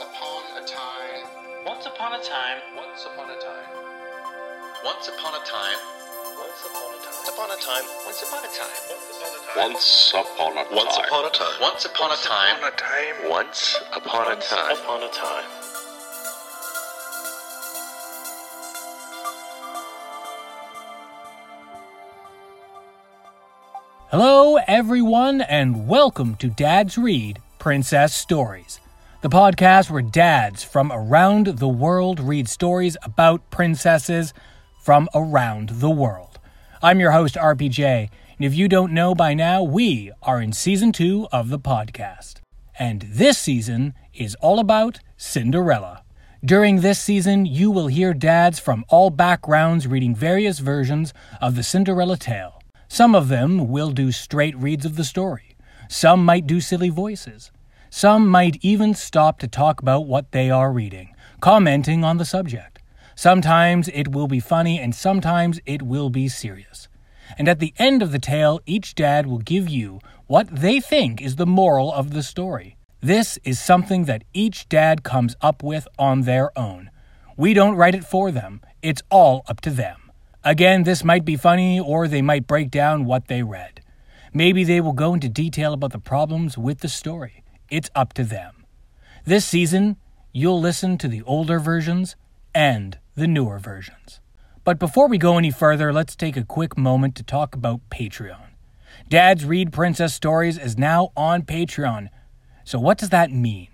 upon 0.00 0.42
a 0.54 0.66
time. 0.66 1.26
Once 1.66 1.86
upon 1.86 2.12
a 2.12 2.22
time, 2.22 2.58
Once 2.76 3.04
upon 3.04 3.30
a 3.30 3.38
time. 3.42 3.66
Once 4.84 5.08
upon 5.08 5.34
a 5.34 5.44
time. 5.44 5.78
Once 6.38 6.62
upon 6.64 6.80
a 6.80 6.98
time. 7.02 7.02
Once 7.10 7.22
upon 7.34 7.50
a 7.50 7.58
time. 7.58 7.84
once 8.06 8.22
upon 8.22 8.40
a 8.40 8.46
time, 8.46 8.76
Once 9.56 10.14
upon 10.14 10.54
a 10.54 10.54
time. 10.54 10.70
Once 10.78 11.02
upon 11.02 11.26
a 11.26 11.30
time. 11.30 11.56
Once 11.60 11.84
upon 11.84 12.12
a 12.12 12.16
time. 12.16 12.38
Once 12.38 12.54
upon 12.54 12.62
a 12.62 12.76
time. 12.76 13.28
Once 13.28 13.78
upon 13.96 14.32
a 14.32 14.36
time. 14.36 14.76
upon 14.76 15.02
a 15.02 15.08
time. 15.08 15.44
Hello, 24.10 24.56
everyone, 24.68 25.40
and 25.40 25.88
welcome 25.88 26.36
to 26.36 26.48
Dad's 26.48 26.96
Read 26.96 27.40
Princess 27.58 28.14
Stories, 28.14 28.80
the 29.20 29.28
podcast 29.28 29.90
where 29.90 30.00
dads 30.00 30.62
from 30.62 30.92
around 30.92 31.46
the 31.58 31.68
world 31.68 32.20
read 32.20 32.48
stories 32.48 32.96
about 33.02 33.50
princesses 33.50 34.32
from 34.80 35.08
around 35.12 35.70
the 35.70 35.90
world. 35.90 36.38
I'm 36.80 37.00
your 37.00 37.10
host, 37.10 37.34
RPJ, 37.34 37.82
and 37.82 38.46
if 38.46 38.54
you 38.54 38.68
don't 38.68 38.92
know 38.92 39.16
by 39.16 39.34
now, 39.34 39.64
we 39.64 40.12
are 40.22 40.40
in 40.40 40.52
season 40.52 40.92
two 40.92 41.26
of 41.32 41.48
the 41.48 41.58
podcast. 41.58 42.34
And 42.78 43.02
this 43.10 43.38
season 43.38 43.94
is 44.14 44.36
all 44.36 44.60
about 44.60 45.00
Cinderella. 45.16 46.04
During 46.44 46.80
this 46.80 47.00
season, 47.00 47.44
you 47.44 47.72
will 47.72 47.88
hear 47.88 48.14
dads 48.14 48.60
from 48.60 48.84
all 48.88 49.10
backgrounds 49.10 49.88
reading 49.88 50.14
various 50.14 50.60
versions 50.60 51.12
of 51.40 51.56
the 51.56 51.64
Cinderella 51.64 52.16
tale. 52.16 52.62
Some 52.86 53.16
of 53.16 53.26
them 53.26 53.66
will 53.66 53.90
do 53.90 54.12
straight 54.12 54.56
reads 54.56 54.86
of 54.86 54.94
the 54.94 55.02
story. 55.02 55.56
Some 55.88 56.24
might 56.24 56.46
do 56.46 56.60
silly 56.60 56.88
voices. 56.88 57.50
Some 57.90 58.28
might 58.28 58.58
even 58.60 58.94
stop 58.94 59.38
to 59.38 59.48
talk 59.48 59.80
about 59.80 60.06
what 60.06 60.32
they 60.32 60.50
are 60.50 60.70
reading, 60.70 61.14
commenting 61.40 62.04
on 62.04 62.18
the 62.18 62.24
subject. 62.24 62.80
Sometimes 63.14 63.88
it 63.88 64.08
will 64.08 64.28
be 64.28 64.40
funny 64.40 64.78
and 64.78 64.94
sometimes 64.94 65.58
it 65.64 65.82
will 65.82 66.10
be 66.10 66.28
serious. 66.28 66.88
And 67.38 67.48
at 67.48 67.60
the 67.60 67.74
end 67.78 68.02
of 68.02 68.12
the 68.12 68.18
tale, 68.18 68.60
each 68.66 68.94
dad 68.94 69.26
will 69.26 69.38
give 69.38 69.68
you 69.68 70.00
what 70.26 70.48
they 70.54 70.80
think 70.80 71.22
is 71.22 71.36
the 71.36 71.46
moral 71.46 71.92
of 71.92 72.12
the 72.12 72.22
story. 72.22 72.76
This 73.00 73.38
is 73.42 73.58
something 73.58 74.04
that 74.04 74.24
each 74.34 74.68
dad 74.68 75.02
comes 75.02 75.34
up 75.40 75.62
with 75.62 75.88
on 75.98 76.22
their 76.22 76.56
own. 76.58 76.90
We 77.36 77.54
don't 77.54 77.76
write 77.76 77.94
it 77.94 78.04
for 78.04 78.30
them, 78.30 78.60
it's 78.82 79.02
all 79.10 79.44
up 79.48 79.60
to 79.62 79.70
them. 79.70 80.10
Again, 80.44 80.84
this 80.84 81.02
might 81.02 81.24
be 81.24 81.36
funny 81.36 81.80
or 81.80 82.06
they 82.06 82.22
might 82.22 82.46
break 82.46 82.70
down 82.70 83.04
what 83.04 83.28
they 83.28 83.42
read. 83.42 83.80
Maybe 84.32 84.62
they 84.62 84.80
will 84.80 84.92
go 84.92 85.14
into 85.14 85.28
detail 85.28 85.72
about 85.72 85.92
the 85.92 85.98
problems 85.98 86.58
with 86.58 86.80
the 86.80 86.88
story. 86.88 87.42
It's 87.70 87.90
up 87.94 88.14
to 88.14 88.24
them. 88.24 88.64
This 89.26 89.44
season, 89.44 89.96
you'll 90.32 90.60
listen 90.60 90.96
to 90.98 91.08
the 91.08 91.22
older 91.22 91.58
versions 91.58 92.16
and 92.54 92.98
the 93.14 93.26
newer 93.26 93.58
versions. 93.58 94.20
But 94.64 94.78
before 94.78 95.06
we 95.06 95.18
go 95.18 95.36
any 95.36 95.50
further, 95.50 95.92
let's 95.92 96.16
take 96.16 96.36
a 96.36 96.44
quick 96.44 96.78
moment 96.78 97.14
to 97.16 97.22
talk 97.22 97.54
about 97.54 97.80
Patreon. 97.90 98.48
Dad's 99.08 99.44
Read 99.44 99.72
Princess 99.72 100.14
Stories 100.14 100.58
is 100.58 100.78
now 100.78 101.12
on 101.16 101.42
Patreon. 101.42 102.08
So, 102.64 102.78
what 102.78 102.98
does 102.98 103.10
that 103.10 103.30
mean? 103.30 103.68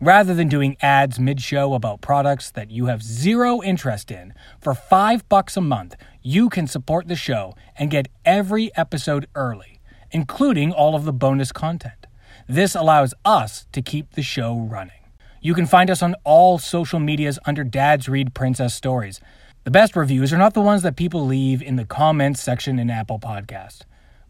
Rather 0.00 0.34
than 0.34 0.48
doing 0.48 0.76
ads 0.82 1.18
mid-show 1.18 1.72
about 1.72 2.02
products 2.02 2.50
that 2.50 2.70
you 2.70 2.86
have 2.86 3.02
zero 3.02 3.62
interest 3.62 4.10
in, 4.10 4.34
for 4.60 4.74
5 4.74 5.28
bucks 5.28 5.56
a 5.56 5.62
month, 5.62 5.94
you 6.22 6.48
can 6.50 6.66
support 6.66 7.08
the 7.08 7.16
show 7.16 7.54
and 7.78 7.90
get 7.90 8.08
every 8.24 8.74
episode 8.76 9.26
early, 9.34 9.80
including 10.10 10.72
all 10.72 10.94
of 10.94 11.04
the 11.04 11.12
bonus 11.12 11.52
content. 11.52 12.05
This 12.48 12.76
allows 12.76 13.12
us 13.24 13.66
to 13.72 13.82
keep 13.82 14.12
the 14.12 14.22
show 14.22 14.56
running. 14.56 14.92
You 15.40 15.52
can 15.52 15.66
find 15.66 15.90
us 15.90 16.00
on 16.00 16.14
all 16.22 16.58
social 16.58 17.00
medias 17.00 17.40
under 17.44 17.64
Dad's 17.64 18.08
Read 18.08 18.34
Princess 18.34 18.72
Stories. 18.72 19.20
The 19.64 19.72
best 19.72 19.96
reviews 19.96 20.32
are 20.32 20.38
not 20.38 20.54
the 20.54 20.60
ones 20.60 20.82
that 20.82 20.94
people 20.94 21.26
leave 21.26 21.60
in 21.60 21.74
the 21.74 21.84
comments 21.84 22.40
section 22.40 22.78
in 22.78 22.88
Apple 22.88 23.18
Podcast, 23.18 23.80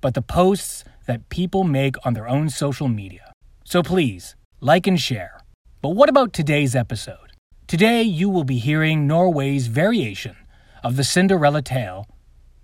but 0.01 0.15
the 0.15 0.23
posts 0.23 0.83
that 1.05 1.29
people 1.29 1.63
make 1.63 1.97
on 2.07 2.15
their 2.15 2.27
own 2.27 2.49
social 2.49 2.89
media. 2.89 3.33
So 3.65 3.83
please, 3.83 4.35
like 4.61 4.87
and 4.87 4.99
share. 4.99 5.41
But 5.83 5.91
what 5.91 6.09
about 6.09 6.33
today's 6.33 6.75
episode? 6.75 7.33
Today 7.67 8.03
you 8.03 8.31
will 8.31 8.45
be 8.45 8.59
hearing 8.59 9.07
Norway's 9.07 9.67
variation 9.67 10.37
of 10.83 10.97
the 10.97 11.05
Cinderella 11.05 11.61
tale, 11.61 12.07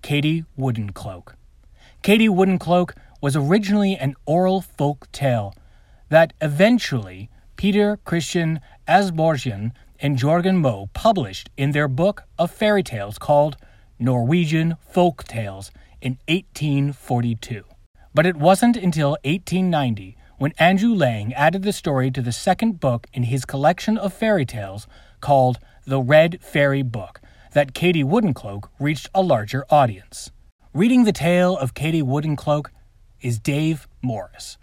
Katie 0.01 0.47
Woodencloak. 0.59 1.35
Katie 2.03 2.29
Woodencloak 2.29 2.95
was 3.23 3.37
originally 3.37 3.97
an 3.97 4.15
oral 4.27 4.61
folk 4.61 5.11
tale 5.13 5.55
that 6.11 6.35
eventually 6.43 7.31
Peter 7.57 7.97
Christian 8.05 8.61
Asbjørnsen 8.87 9.71
and 10.01 10.19
Jorgen 10.19 10.57
Moe 10.57 10.91
published 10.93 11.49
in 11.57 11.71
their 11.71 11.87
book 11.87 12.25
of 12.37 12.51
fairy 12.51 12.83
tales 12.83 13.19
called 13.19 13.57
Norwegian 14.01 14.77
Folk 14.81 15.23
Tales 15.25 15.71
in 16.01 16.19
1842. 16.27 17.63
But 18.13 18.27
it 18.27 18.37
wasn't 18.37 18.77
until 18.77 19.11
1890 19.25 20.17
when 20.39 20.53
Andrew 20.59 20.93
Lang 20.93 21.33
added 21.35 21.63
the 21.63 21.73
story 21.73 22.11
to 22.11 22.21
the 22.21 22.33
second 22.33 22.81
book 22.81 23.07
in 23.13 23.23
his 23.23 23.45
collection 23.45 23.97
of 23.97 24.13
fairy 24.13 24.45
tales 24.45 24.89
called 25.21 25.61
The 25.87 26.01
Red 26.01 26.43
Fairy 26.43 26.83
Book 26.83 27.21
that 27.53 27.75
Katie 27.75 28.03
Woodencloak 28.03 28.69
reached 28.81 29.09
a 29.15 29.23
larger 29.23 29.65
audience. 29.71 30.33
Reading 30.75 31.05
the 31.05 31.13
tale 31.13 31.57
of 31.57 31.75
Katie 31.75 32.03
Woodencloak 32.03 32.67
is 33.23 33.39
Dave 33.39 33.89
Morris. 34.03 34.59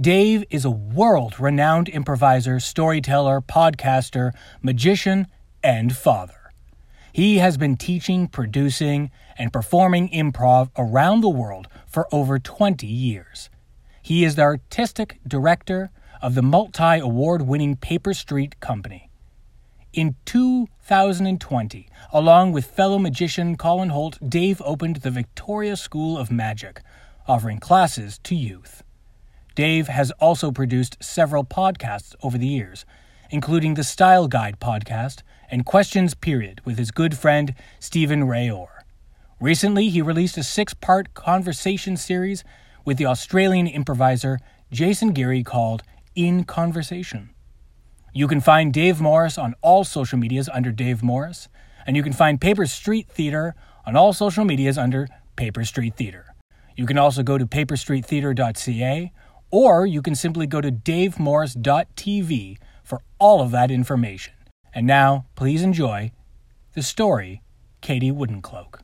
Dave 0.00 0.44
is 0.50 0.64
a 0.64 0.70
world 0.70 1.38
renowned 1.38 1.88
improviser, 1.88 2.60
storyteller, 2.60 3.40
podcaster, 3.40 4.32
magician, 4.62 5.26
and 5.62 5.96
father. 5.96 6.52
He 7.12 7.38
has 7.38 7.56
been 7.56 7.76
teaching, 7.76 8.26
producing, 8.26 9.10
and 9.36 9.52
performing 9.52 10.08
improv 10.10 10.70
around 10.76 11.20
the 11.20 11.28
world 11.28 11.68
for 11.86 12.08
over 12.12 12.38
20 12.38 12.86
years. 12.86 13.50
He 14.00 14.24
is 14.24 14.34
the 14.34 14.42
artistic 14.42 15.20
director 15.26 15.90
of 16.22 16.34
the 16.34 16.42
multi 16.42 16.98
award 16.98 17.42
winning 17.42 17.76
Paper 17.76 18.14
Street 18.14 18.58
Company. 18.60 19.10
In 19.92 20.16
2020, 20.24 21.86
along 22.14 22.52
with 22.52 22.64
fellow 22.64 22.98
magician 22.98 23.56
Colin 23.56 23.90
Holt, 23.90 24.18
Dave 24.26 24.62
opened 24.64 24.96
the 24.96 25.10
Victoria 25.10 25.76
School 25.76 26.16
of 26.16 26.32
Magic, 26.32 26.80
offering 27.26 27.58
classes 27.58 28.18
to 28.24 28.34
youth. 28.34 28.82
Dave 29.54 29.88
has 29.88 30.10
also 30.12 30.50
produced 30.50 31.02
several 31.02 31.44
podcasts 31.44 32.14
over 32.22 32.38
the 32.38 32.46
years, 32.46 32.84
including 33.30 33.74
the 33.74 33.84
Style 33.84 34.28
Guide 34.28 34.58
podcast 34.60 35.22
and 35.50 35.66
Questions 35.66 36.14
Period 36.14 36.60
with 36.64 36.78
his 36.78 36.90
good 36.90 37.16
friend 37.16 37.54
Stephen 37.78 38.24
Rayor. 38.24 38.68
Recently, 39.40 39.88
he 39.88 40.00
released 40.00 40.38
a 40.38 40.42
six 40.42 40.72
part 40.72 41.14
conversation 41.14 41.96
series 41.96 42.44
with 42.84 42.96
the 42.96 43.06
Australian 43.06 43.66
improviser 43.66 44.38
Jason 44.70 45.12
Geary 45.12 45.42
called 45.42 45.82
In 46.14 46.44
Conversation. 46.44 47.30
You 48.14 48.28
can 48.28 48.40
find 48.40 48.72
Dave 48.72 49.00
Morris 49.00 49.38
on 49.38 49.54
all 49.62 49.84
social 49.84 50.18
medias 50.18 50.48
under 50.52 50.70
Dave 50.70 51.02
Morris, 51.02 51.48
and 51.86 51.96
you 51.96 52.02
can 52.02 52.12
find 52.12 52.40
Paper 52.40 52.66
Street 52.66 53.08
Theater 53.08 53.54
on 53.84 53.96
all 53.96 54.12
social 54.12 54.44
medias 54.44 54.78
under 54.78 55.08
Paper 55.36 55.64
Street 55.64 55.96
Theater. 55.96 56.31
You 56.76 56.86
can 56.86 56.98
also 56.98 57.22
go 57.22 57.38
to 57.38 57.46
paperstreettheater.ca, 57.46 59.12
or 59.50 59.86
you 59.86 60.02
can 60.02 60.14
simply 60.14 60.46
go 60.46 60.60
to 60.60 60.72
davemorris.tv 60.72 62.58
for 62.82 63.02
all 63.18 63.42
of 63.42 63.50
that 63.50 63.70
information. 63.70 64.34
And 64.74 64.86
now, 64.86 65.26
please 65.34 65.62
enjoy 65.62 66.12
the 66.74 66.82
story 66.82 67.42
Katie 67.82 68.10
Woodencloak. 68.10 68.80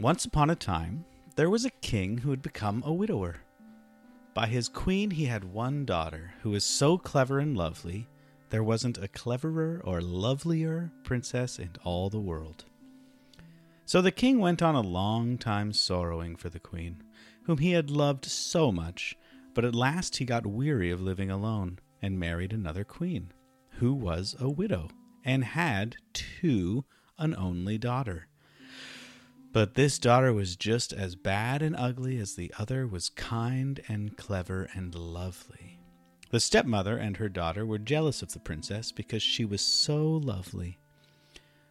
Once 0.00 0.24
upon 0.24 0.50
a 0.50 0.54
time, 0.54 1.04
there 1.36 1.50
was 1.50 1.64
a 1.64 1.70
king 1.82 2.18
who 2.18 2.30
had 2.30 2.42
become 2.42 2.82
a 2.84 2.92
widower. 2.92 3.36
By 4.34 4.46
his 4.46 4.68
queen, 4.68 5.10
he 5.10 5.24
had 5.24 5.44
one 5.52 5.84
daughter 5.84 6.34
who 6.42 6.50
was 6.50 6.64
so 6.64 6.98
clever 6.98 7.40
and 7.40 7.56
lovely, 7.56 8.08
there 8.50 8.62
wasn't 8.62 8.98
a 8.98 9.08
cleverer 9.08 9.80
or 9.84 10.00
lovelier 10.00 10.90
princess 11.04 11.58
in 11.58 11.70
all 11.84 12.08
the 12.08 12.20
world. 12.20 12.64
So 13.88 14.02
the 14.02 14.12
king 14.12 14.38
went 14.38 14.60
on 14.60 14.74
a 14.74 14.82
long 14.82 15.38
time 15.38 15.72
sorrowing 15.72 16.36
for 16.36 16.50
the 16.50 16.60
queen, 16.60 17.02
whom 17.44 17.56
he 17.56 17.72
had 17.72 17.88
loved 17.88 18.26
so 18.26 18.70
much, 18.70 19.16
but 19.54 19.64
at 19.64 19.74
last 19.74 20.18
he 20.18 20.26
got 20.26 20.46
weary 20.46 20.90
of 20.90 21.00
living 21.00 21.30
alone 21.30 21.78
and 22.02 22.20
married 22.20 22.52
another 22.52 22.84
queen, 22.84 23.32
who 23.78 23.94
was 23.94 24.36
a 24.38 24.50
widow 24.50 24.90
and 25.24 25.42
had, 25.42 25.96
too, 26.12 26.84
an 27.18 27.34
only 27.36 27.78
daughter. 27.78 28.26
But 29.52 29.72
this 29.72 29.98
daughter 29.98 30.34
was 30.34 30.54
just 30.54 30.92
as 30.92 31.16
bad 31.16 31.62
and 31.62 31.74
ugly 31.74 32.18
as 32.18 32.34
the 32.34 32.52
other 32.58 32.86
was 32.86 33.08
kind 33.08 33.80
and 33.88 34.18
clever 34.18 34.68
and 34.74 34.94
lovely. 34.94 35.80
The 36.30 36.40
stepmother 36.40 36.98
and 36.98 37.16
her 37.16 37.30
daughter 37.30 37.64
were 37.64 37.78
jealous 37.78 38.20
of 38.20 38.34
the 38.34 38.38
princess 38.38 38.92
because 38.92 39.22
she 39.22 39.46
was 39.46 39.62
so 39.62 40.06
lovely. 40.06 40.78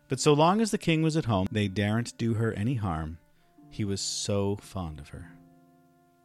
But 0.07 0.19
so 0.19 0.33
long 0.33 0.61
as 0.61 0.71
the 0.71 0.77
king 0.77 1.01
was 1.01 1.17
at 1.17 1.25
home, 1.25 1.47
they 1.51 1.67
daren't 1.67 2.17
do 2.17 2.35
her 2.35 2.53
any 2.53 2.75
harm. 2.75 3.17
He 3.69 3.83
was 3.83 4.01
so 4.01 4.55
fond 4.61 4.99
of 4.99 5.09
her. 5.09 5.31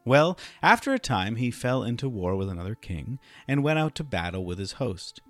Well, 0.04 0.38
after 0.62 0.92
a 0.92 0.98
time 0.98 1.36
he 1.36 1.50
fell 1.50 1.82
into 1.82 2.08
war 2.08 2.34
with 2.36 2.48
another 2.48 2.74
king, 2.74 3.18
and 3.46 3.62
went 3.62 3.78
out 3.78 3.94
to 3.96 4.04
battle 4.04 4.44
with 4.44 4.58
his 4.58 4.72
host. 4.72 5.20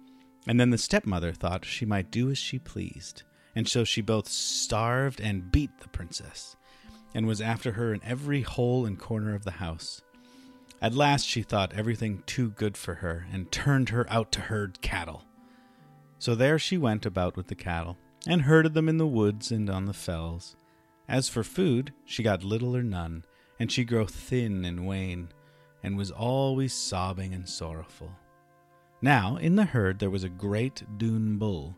And 0.47 0.59
then 0.59 0.71
the 0.71 0.79
stepmother 0.79 1.33
thought 1.33 1.65
she 1.65 1.87
might 1.87 2.11
do 2.11 2.31
as 2.31 2.39
she 2.39 2.59
pleased, 2.59 3.23
and 3.55 3.69
so 3.69 3.85
she 3.85 4.01
both 4.01 4.29
starved 4.29 5.21
and 5.21 5.53
beat 5.53 5.71
the 5.81 5.89
princess, 5.89 6.57
and 7.15 7.27
was 7.27 7.41
after 7.41 7.73
her 7.73 7.93
in 7.95 8.01
every 8.03 8.43
hole 8.43 8.87
and 8.87 8.99
corner 8.99 9.35
of 9.35 9.45
the 9.45 9.53
house. 9.53 10.03
At 10.81 10.95
last 10.95 11.27
she 11.27 11.43
thought 11.43 11.75
everything 11.75 12.23
too 12.27 12.51
good 12.51 12.77
for 12.77 12.97
her, 12.97 13.27
and 13.33 13.53
turned 13.53 13.91
her 13.91 14.07
out 14.11 14.33
to 14.33 14.41
herd 14.41 14.81
cattle. 14.81 15.25
So 16.19 16.35
there 16.35 16.59
she 16.59 16.79
went 16.79 17.07
about 17.07 17.37
with 17.37 17.49
the 17.49 17.55
cattle, 17.55 17.99
and 18.27 18.43
herded 18.43 18.75
them 18.75 18.89
in 18.89 18.99
the 18.99 19.07
woods 19.07 19.51
and 19.51 19.69
on 19.69 19.87
the 19.87 19.93
fells. 19.93 20.57
As 21.09 21.29
for 21.29 21.43
food, 21.43 21.93
she 22.05 22.23
got 22.23 22.45
little 22.45 22.77
or 22.77 22.83
none, 22.83 23.25
and 23.59 23.71
she 23.71 23.85
grew 23.85 24.07
thin 24.07 24.65
and 24.65 24.87
wan, 24.87 25.29
and 25.83 25.97
was 25.97 26.11
always 26.11 26.73
sobbing 26.73 27.35
and 27.35 27.49
sorrowful. 27.49 28.11
Now 29.01 29.37
in 29.37 29.57
the 29.57 29.65
herd 29.65 29.99
there 29.99 30.11
was 30.11 30.25
a 30.25 30.29
great 30.29 30.83
dun 30.99 31.37
bull, 31.37 31.77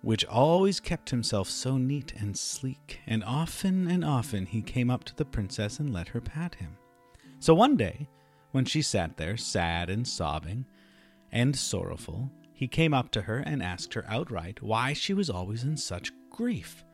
which 0.00 0.24
always 0.24 0.80
kept 0.80 1.10
himself 1.10 1.48
so 1.48 1.76
neat 1.76 2.12
and 2.16 2.36
sleek, 2.36 3.00
and 3.06 3.22
often 3.22 3.86
and 3.88 4.04
often 4.04 4.46
he 4.46 4.62
came 4.62 4.90
up 4.90 5.04
to 5.04 5.14
the 5.14 5.24
princess 5.24 5.78
and 5.78 5.92
let 5.92 6.08
her 6.08 6.20
pat 6.20 6.56
him. 6.56 6.76
So 7.38 7.54
one 7.54 7.76
day, 7.76 8.08
when 8.52 8.64
she 8.64 8.82
sat 8.82 9.16
there 9.16 9.36
sad 9.36 9.90
and 9.90 10.06
sobbing 10.06 10.64
and 11.30 11.54
sorrowful, 11.54 12.30
he 12.52 12.68
came 12.68 12.94
up 12.94 13.10
to 13.12 13.22
her 13.22 13.38
and 13.38 13.62
asked 13.62 13.94
her 13.94 14.04
outright 14.08 14.62
why 14.62 14.92
she 14.92 15.14
was 15.14 15.30
always 15.30 15.64
in 15.64 15.76
such 15.76 16.12
grief. 16.30 16.84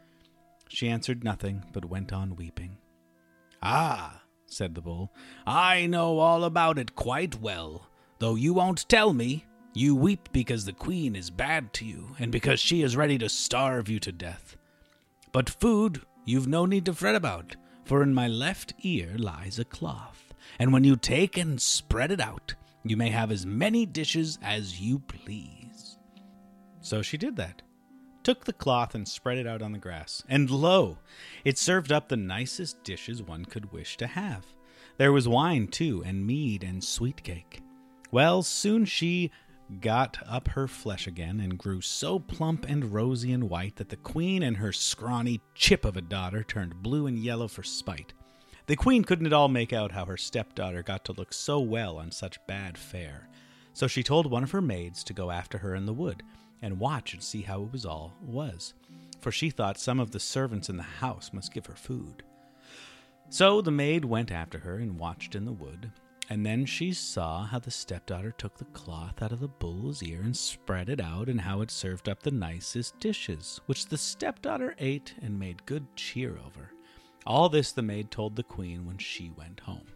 She 0.69 0.89
answered 0.89 1.25
nothing, 1.25 1.65
but 1.73 1.85
went 1.85 2.13
on 2.13 2.37
weeping. 2.37 2.79
Ah, 3.63 4.23
said 4.47 4.75
the 4.75 4.81
bull, 4.81 5.13
I 5.47 5.87
know 5.87 6.19
all 6.19 6.45
about 6.45 6.79
it 6.79 6.95
quite 6.95 7.41
well, 7.41 7.89
though 8.19 8.35
you 8.35 8.55
won't 8.55 8.89
tell 8.89 9.13
me. 9.13 9.45
You 9.75 9.95
weep 9.95 10.31
because 10.33 10.65
the 10.65 10.73
queen 10.73 11.15
is 11.15 11.31
bad 11.31 11.73
to 11.75 11.85
you, 11.85 12.17
and 12.19 12.33
because 12.33 12.59
she 12.59 12.83
is 12.83 12.97
ready 12.97 13.19
to 13.19 13.29
starve 13.29 13.89
you 13.89 14.01
to 14.01 14.11
death. 14.11 14.57
But 15.33 15.51
food 15.51 16.03
you've 16.25 16.49
no 16.49 16.67
need 16.67 16.85
to 16.87 16.95
fret 16.95 17.15
about, 17.15 17.57
for 17.85 18.03
in 18.03 18.15
my 18.15 18.27
left 18.27 18.75
ear 18.83 19.15
lies 19.17 19.59
a 19.59 19.65
cloth, 19.65 20.33
and 20.59 20.73
when 20.73 20.85
you 20.85 20.97
take 20.97 21.37
and 21.37 21.61
spread 21.61 22.11
it 22.11 22.21
out, 22.21 22.55
you 22.85 22.97
may 22.97 23.11
have 23.11 23.31
as 23.31 23.47
many 23.47 23.87
dishes 23.87 24.39
as 24.43 24.81
you 24.81 24.99
please. 25.01 25.99
So 26.81 27.03
she 27.03 27.17
did 27.17 27.37
that 27.37 27.63
took 28.29 28.45
the 28.45 28.53
cloth 28.53 28.95
and 28.95 29.09
spread 29.09 29.39
it 29.39 29.47
out 29.47 29.63
on 29.63 29.73
the 29.73 29.79
grass, 29.79 30.23
and 30.29 30.51
lo, 30.51 30.99
it 31.47 31.57
served 31.57 31.91
up 31.91 32.09
the 32.11 32.17
nicest 32.17 32.85
dishes 32.85 33.23
one 33.23 33.43
could 33.43 33.73
wish 33.73 33.97
to 33.97 34.07
have. 34.07 34.45
There 34.99 35.13
was 35.13 35.27
wine, 35.27 35.69
too, 35.69 36.03
and 36.05 36.27
mead 36.27 36.63
and 36.63 36.85
sweet 36.85 37.23
cake. 37.23 37.63
Well, 38.11 38.43
soon 38.43 38.85
she 38.85 39.31
got 39.81 40.19
up 40.27 40.49
her 40.49 40.69
flesh 40.69 41.07
again 41.07 41.41
and 41.41 41.59
grew 41.59 41.81
so 41.81 42.19
plump 42.19 42.67
and 42.69 42.93
rosy 42.93 43.33
and 43.33 43.49
white 43.49 43.77
that 43.77 43.89
the 43.89 43.97
queen 43.97 44.43
and 44.43 44.59
her 44.59 44.75
scrawny 44.75 45.41
chip 45.55 45.87
of 45.87 45.97
a 45.97 46.03
daughter 46.03 46.45
turned 46.45 46.83
blue 46.83 47.07
and 47.07 47.19
yellow 47.19 47.49
for 47.49 47.63
spite. 47.63 48.13
The 48.69 48.77
queen 48.77 49.03
couldn't 49.03 49.25
at 49.25 49.33
all 49.33 49.49
make 49.49 49.73
out 49.73 49.93
how 49.93 50.05
her 50.05 50.19
stepdaughter 50.19 50.83
got 50.83 51.03
to 51.07 51.15
look 51.15 51.33
so 51.33 51.59
well 51.59 51.97
on 51.97 52.11
such 52.11 52.47
bad 52.47 52.77
fare. 52.77 53.27
So 53.73 53.87
she 53.87 54.03
told 54.03 54.31
one 54.31 54.43
of 54.43 54.51
her 54.51 54.61
maids 54.61 55.03
to 55.05 55.15
go 55.15 55.31
after 55.31 55.57
her 55.57 55.75
in 55.75 55.87
the 55.87 55.95
wood, 55.95 56.23
and 56.61 56.79
watch 56.79 57.15
and 57.15 57.23
see 57.23 57.41
how 57.41 57.63
it 57.63 57.73
was 57.73 57.87
all 57.87 58.13
was, 58.21 58.75
for 59.23 59.33
she 59.33 59.49
thought 59.49 59.79
some 59.79 59.99
of 59.99 60.11
the 60.11 60.21
servants 60.21 60.69
in 60.69 60.77
the 60.77 60.83
house 60.83 61.33
must 61.33 61.55
give 61.55 61.65
her 61.65 61.75
food. 61.75 62.23
So 63.31 63.63
the 63.63 63.71
maid 63.71 64.05
went 64.05 64.31
after 64.31 64.59
her 64.59 64.77
and 64.77 64.99
watched 64.99 65.35
in 65.35 65.47
the 65.47 65.53
wood, 65.53 65.91
and 66.29 66.45
then 66.45 66.67
she 66.67 66.93
saw 66.93 67.47
how 67.47 67.61
the 67.61 67.71
stepdaughter 67.71 68.33
took 68.33 68.59
the 68.59 68.67
cloth 68.67 69.23
out 69.23 69.33
of 69.33 69.41
the 69.41 69.49
bull's 69.49 70.03
ear 70.03 70.21
and 70.21 70.37
spread 70.37 70.91
it 70.91 71.01
out, 71.01 71.31
and 71.31 71.41
how 71.41 71.63
it 71.63 71.71
served 71.71 72.07
up 72.07 72.23
the 72.23 72.31
nicest 72.31 73.01
dishes, 73.01 73.63
which 73.65 73.87
the 73.87 73.97
stepdaughter 73.97 74.75
ate 74.79 75.15
and 75.23 75.39
made 75.39 75.65
good 75.65 75.87
cheer 75.97 76.39
over. 76.45 76.73
All 77.27 77.49
this 77.49 77.73
the 77.73 77.83
maid 77.83 78.11
told 78.11 78.37
the 78.37 78.43
queen 78.43 78.87
when 78.87 78.99
she 78.99 79.31
went 79.37 79.61
home. 79.61 79.87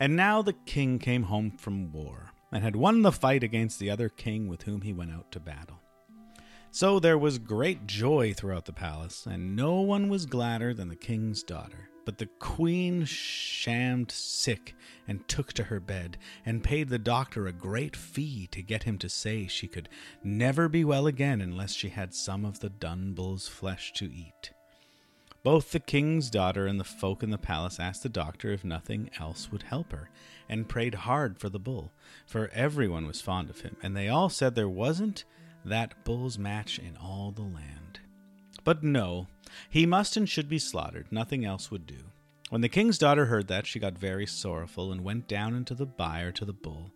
And 0.00 0.14
now 0.14 0.42
the 0.42 0.52
king 0.52 0.98
came 0.98 1.24
home 1.24 1.50
from 1.50 1.92
war 1.92 2.32
and 2.52 2.62
had 2.62 2.76
won 2.76 3.02
the 3.02 3.12
fight 3.12 3.42
against 3.42 3.78
the 3.78 3.90
other 3.90 4.08
king 4.08 4.48
with 4.48 4.62
whom 4.62 4.82
he 4.82 4.92
went 4.92 5.12
out 5.12 5.30
to 5.32 5.40
battle. 5.40 5.80
So 6.70 7.00
there 7.00 7.18
was 7.18 7.38
great 7.38 7.86
joy 7.86 8.34
throughout 8.34 8.66
the 8.66 8.72
palace, 8.72 9.26
and 9.26 9.56
no 9.56 9.80
one 9.80 10.08
was 10.08 10.26
gladder 10.26 10.74
than 10.74 10.88
the 10.88 10.96
king's 10.96 11.42
daughter. 11.42 11.88
But 12.04 12.18
the 12.18 12.26
queen 12.26 13.04
shammed 13.04 14.10
sick 14.10 14.74
and 15.06 15.26
took 15.28 15.52
to 15.54 15.64
her 15.64 15.80
bed, 15.80 16.18
and 16.46 16.62
paid 16.62 16.88
the 16.88 16.98
doctor 16.98 17.46
a 17.46 17.52
great 17.52 17.96
fee 17.96 18.46
to 18.48 18.62
get 18.62 18.84
him 18.84 18.98
to 18.98 19.08
say 19.08 19.46
she 19.46 19.66
could 19.66 19.88
never 20.22 20.68
be 20.68 20.84
well 20.84 21.06
again 21.06 21.40
unless 21.40 21.74
she 21.74 21.88
had 21.88 22.14
some 22.14 22.44
of 22.44 22.60
the 22.60 22.70
dun 22.70 23.12
bull's 23.14 23.48
flesh 23.48 23.92
to 23.94 24.04
eat. 24.04 24.52
Both 25.44 25.70
the 25.70 25.80
king's 25.80 26.30
daughter 26.30 26.66
and 26.66 26.80
the 26.80 26.84
folk 26.84 27.22
in 27.22 27.30
the 27.30 27.38
palace 27.38 27.78
asked 27.78 28.02
the 28.02 28.08
doctor 28.08 28.50
if 28.50 28.64
nothing 28.64 29.10
else 29.18 29.52
would 29.52 29.62
help 29.62 29.92
her, 29.92 30.10
and 30.48 30.68
prayed 30.68 30.94
hard 30.94 31.38
for 31.38 31.48
the 31.48 31.60
bull, 31.60 31.92
for 32.26 32.50
everyone 32.52 33.06
was 33.06 33.20
fond 33.20 33.48
of 33.48 33.60
him, 33.60 33.76
and 33.82 33.96
they 33.96 34.08
all 34.08 34.28
said 34.28 34.54
there 34.54 34.68
wasn't 34.68 35.24
that 35.64 36.04
bull's 36.04 36.38
match 36.38 36.78
in 36.78 36.96
all 36.96 37.30
the 37.30 37.42
land. 37.42 38.00
But 38.64 38.82
no, 38.82 39.28
he 39.70 39.86
must 39.86 40.16
and 40.16 40.28
should 40.28 40.48
be 40.48 40.58
slaughtered, 40.58 41.06
nothing 41.10 41.44
else 41.44 41.70
would 41.70 41.86
do. 41.86 42.10
When 42.50 42.60
the 42.60 42.68
king's 42.68 42.98
daughter 42.98 43.26
heard 43.26 43.48
that, 43.48 43.66
she 43.66 43.78
got 43.78 43.96
very 43.96 44.26
sorrowful, 44.26 44.90
and 44.90 45.04
went 45.04 45.28
down 45.28 45.54
into 45.54 45.74
the 45.74 45.86
byre 45.86 46.32
to 46.32 46.44
the 46.44 46.52
bull. 46.52 46.90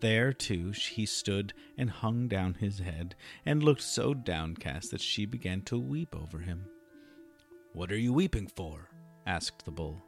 There, 0.00 0.32
too, 0.32 0.72
he 0.72 1.06
stood 1.06 1.54
and 1.78 1.88
hung 1.88 2.28
down 2.28 2.54
his 2.54 2.80
head, 2.80 3.14
and 3.46 3.62
looked 3.62 3.82
so 3.82 4.12
downcast 4.12 4.90
that 4.90 5.00
she 5.00 5.24
began 5.24 5.62
to 5.62 5.78
weep 5.78 6.14
over 6.14 6.40
him. 6.40 6.66
What 7.76 7.92
are 7.92 7.98
you 7.98 8.14
weeping 8.14 8.46
for? 8.46 8.88
asked 9.26 9.66
the 9.66 9.70
bull. 9.70 10.02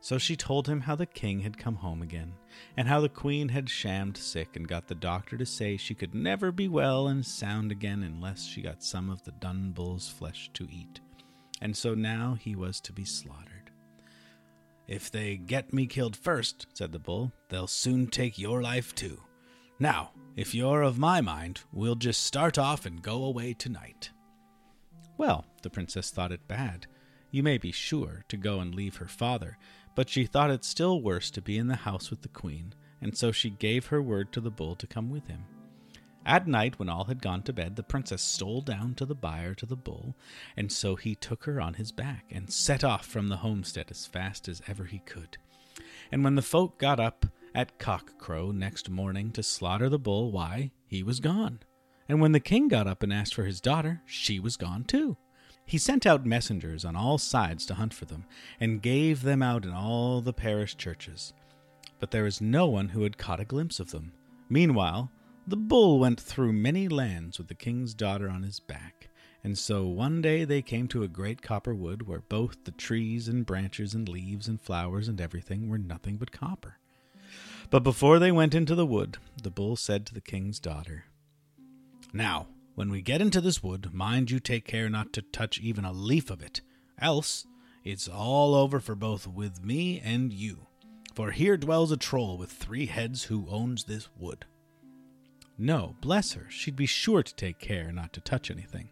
So 0.00 0.18
she 0.18 0.34
told 0.34 0.66
him 0.66 0.80
how 0.80 0.96
the 0.96 1.06
king 1.06 1.38
had 1.38 1.56
come 1.56 1.76
home 1.76 2.02
again, 2.02 2.32
and 2.76 2.88
how 2.88 3.00
the 3.00 3.08
queen 3.08 3.48
had 3.48 3.70
shammed 3.70 4.16
sick 4.16 4.56
and 4.56 4.66
got 4.66 4.88
the 4.88 4.96
doctor 4.96 5.36
to 5.36 5.46
say 5.46 5.76
she 5.76 5.94
could 5.94 6.16
never 6.16 6.50
be 6.50 6.66
well 6.66 7.06
and 7.06 7.24
sound 7.24 7.70
again 7.70 8.02
unless 8.02 8.44
she 8.44 8.60
got 8.60 8.82
some 8.82 9.08
of 9.08 9.22
the 9.22 9.30
dun 9.30 9.70
bull's 9.70 10.08
flesh 10.08 10.50
to 10.54 10.66
eat, 10.68 10.98
and 11.60 11.76
so 11.76 11.94
now 11.94 12.36
he 12.40 12.56
was 12.56 12.80
to 12.80 12.92
be 12.92 13.04
slaughtered. 13.04 13.70
If 14.88 15.12
they 15.12 15.36
get 15.36 15.72
me 15.72 15.86
killed 15.86 16.16
first, 16.16 16.66
said 16.74 16.90
the 16.90 16.98
bull, 16.98 17.30
they'll 17.50 17.68
soon 17.68 18.08
take 18.08 18.36
your 18.36 18.62
life 18.62 18.96
too. 18.96 19.20
Now, 19.78 20.10
if 20.34 20.56
you're 20.56 20.82
of 20.82 20.98
my 20.98 21.20
mind, 21.20 21.60
we'll 21.72 21.94
just 21.94 22.24
start 22.24 22.58
off 22.58 22.84
and 22.84 23.00
go 23.00 23.22
away 23.22 23.52
tonight. 23.52 24.10
Well, 25.18 25.44
the 25.62 25.70
princess 25.70 26.10
thought 26.10 26.32
it 26.32 26.48
bad, 26.48 26.86
you 27.30 27.42
may 27.42 27.58
be 27.58 27.72
sure, 27.72 28.24
to 28.28 28.36
go 28.36 28.60
and 28.60 28.74
leave 28.74 28.96
her 28.96 29.06
father, 29.06 29.56
but 29.94 30.08
she 30.08 30.26
thought 30.26 30.50
it 30.50 30.64
still 30.64 31.00
worse 31.00 31.30
to 31.30 31.42
be 31.42 31.58
in 31.58 31.68
the 31.68 31.76
house 31.76 32.10
with 32.10 32.22
the 32.22 32.28
queen, 32.28 32.74
and 33.00 33.16
so 33.16 33.32
she 33.32 33.50
gave 33.50 33.86
her 33.86 34.02
word 34.02 34.32
to 34.32 34.40
the 34.40 34.50
bull 34.50 34.74
to 34.76 34.86
come 34.86 35.10
with 35.10 35.26
him. 35.26 35.44
At 36.26 36.46
night, 36.46 36.78
when 36.78 36.88
all 36.88 37.04
had 37.04 37.22
gone 37.22 37.42
to 37.44 37.52
bed, 37.52 37.76
the 37.76 37.82
princess 37.82 38.22
stole 38.22 38.60
down 38.60 38.94
to 38.96 39.06
the 39.06 39.14
byre 39.14 39.54
to 39.54 39.66
the 39.66 39.76
bull, 39.76 40.14
and 40.56 40.70
so 40.70 40.96
he 40.96 41.14
took 41.14 41.44
her 41.44 41.60
on 41.60 41.74
his 41.74 41.92
back, 41.92 42.26
and 42.30 42.52
set 42.52 42.84
off 42.84 43.06
from 43.06 43.28
the 43.28 43.38
homestead 43.38 43.86
as 43.90 44.06
fast 44.06 44.48
as 44.48 44.60
ever 44.66 44.84
he 44.84 44.98
could. 45.00 45.38
And 46.12 46.22
when 46.22 46.34
the 46.34 46.42
folk 46.42 46.78
got 46.78 47.00
up 47.00 47.26
at 47.54 47.78
cock 47.78 48.18
crow 48.18 48.50
next 48.50 48.90
morning 48.90 49.32
to 49.32 49.42
slaughter 49.42 49.88
the 49.88 49.98
bull, 49.98 50.30
why, 50.30 50.72
he 50.86 51.02
was 51.02 51.20
gone. 51.20 51.60
And 52.08 52.20
when 52.20 52.32
the 52.32 52.40
king 52.40 52.68
got 52.68 52.86
up 52.86 53.02
and 53.02 53.12
asked 53.12 53.34
for 53.34 53.44
his 53.44 53.60
daughter, 53.60 54.02
she 54.04 54.40
was 54.40 54.56
gone 54.56 54.84
too. 54.84 55.16
He 55.70 55.78
sent 55.78 56.04
out 56.04 56.26
messengers 56.26 56.84
on 56.84 56.96
all 56.96 57.16
sides 57.16 57.64
to 57.66 57.74
hunt 57.74 57.94
for 57.94 58.04
them, 58.04 58.24
and 58.58 58.82
gave 58.82 59.22
them 59.22 59.40
out 59.40 59.64
in 59.64 59.70
all 59.70 60.20
the 60.20 60.32
parish 60.32 60.76
churches. 60.76 61.32
But 62.00 62.10
there 62.10 62.24
was 62.24 62.40
no 62.40 62.66
one 62.66 62.88
who 62.88 63.04
had 63.04 63.16
caught 63.16 63.38
a 63.38 63.44
glimpse 63.44 63.78
of 63.78 63.92
them. 63.92 64.10
Meanwhile, 64.48 65.12
the 65.46 65.56
bull 65.56 66.00
went 66.00 66.20
through 66.20 66.54
many 66.54 66.88
lands 66.88 67.38
with 67.38 67.46
the 67.46 67.54
king's 67.54 67.94
daughter 67.94 68.28
on 68.28 68.42
his 68.42 68.58
back. 68.58 69.10
And 69.44 69.56
so 69.56 69.86
one 69.86 70.20
day 70.20 70.44
they 70.44 70.60
came 70.60 70.88
to 70.88 71.04
a 71.04 71.08
great 71.08 71.40
copper 71.40 71.72
wood 71.72 72.04
where 72.04 72.22
both 72.22 72.64
the 72.64 72.72
trees 72.72 73.28
and 73.28 73.46
branches 73.46 73.94
and 73.94 74.08
leaves 74.08 74.48
and 74.48 74.60
flowers 74.60 75.06
and 75.06 75.20
everything 75.20 75.68
were 75.68 75.78
nothing 75.78 76.16
but 76.16 76.32
copper. 76.32 76.78
But 77.70 77.84
before 77.84 78.18
they 78.18 78.32
went 78.32 78.56
into 78.56 78.74
the 78.74 78.86
wood, 78.86 79.18
the 79.40 79.52
bull 79.52 79.76
said 79.76 80.04
to 80.06 80.14
the 80.14 80.20
king's 80.20 80.58
daughter, 80.58 81.04
Now, 82.12 82.48
when 82.74 82.90
we 82.90 83.02
get 83.02 83.20
into 83.20 83.40
this 83.40 83.62
wood, 83.62 83.92
mind 83.92 84.30
you 84.30 84.40
take 84.40 84.64
care 84.64 84.88
not 84.88 85.12
to 85.12 85.22
touch 85.22 85.58
even 85.60 85.84
a 85.84 85.92
leaf 85.92 86.30
of 86.30 86.42
it, 86.42 86.60
else 86.98 87.46
it's 87.84 88.08
all 88.08 88.54
over 88.54 88.78
for 88.80 88.94
both 88.94 89.26
with 89.26 89.64
me 89.64 90.00
and 90.00 90.32
you. 90.32 90.66
For 91.14 91.30
here 91.30 91.56
dwells 91.56 91.90
a 91.90 91.96
troll 91.96 92.38
with 92.38 92.50
three 92.50 92.86
heads 92.86 93.24
who 93.24 93.48
owns 93.48 93.84
this 93.84 94.08
wood. 94.16 94.44
No, 95.58 95.96
bless 96.00 96.32
her, 96.34 96.46
she'd 96.48 96.76
be 96.76 96.86
sure 96.86 97.22
to 97.22 97.34
take 97.34 97.58
care 97.58 97.92
not 97.92 98.12
to 98.14 98.20
touch 98.20 98.50
anything. 98.50 98.88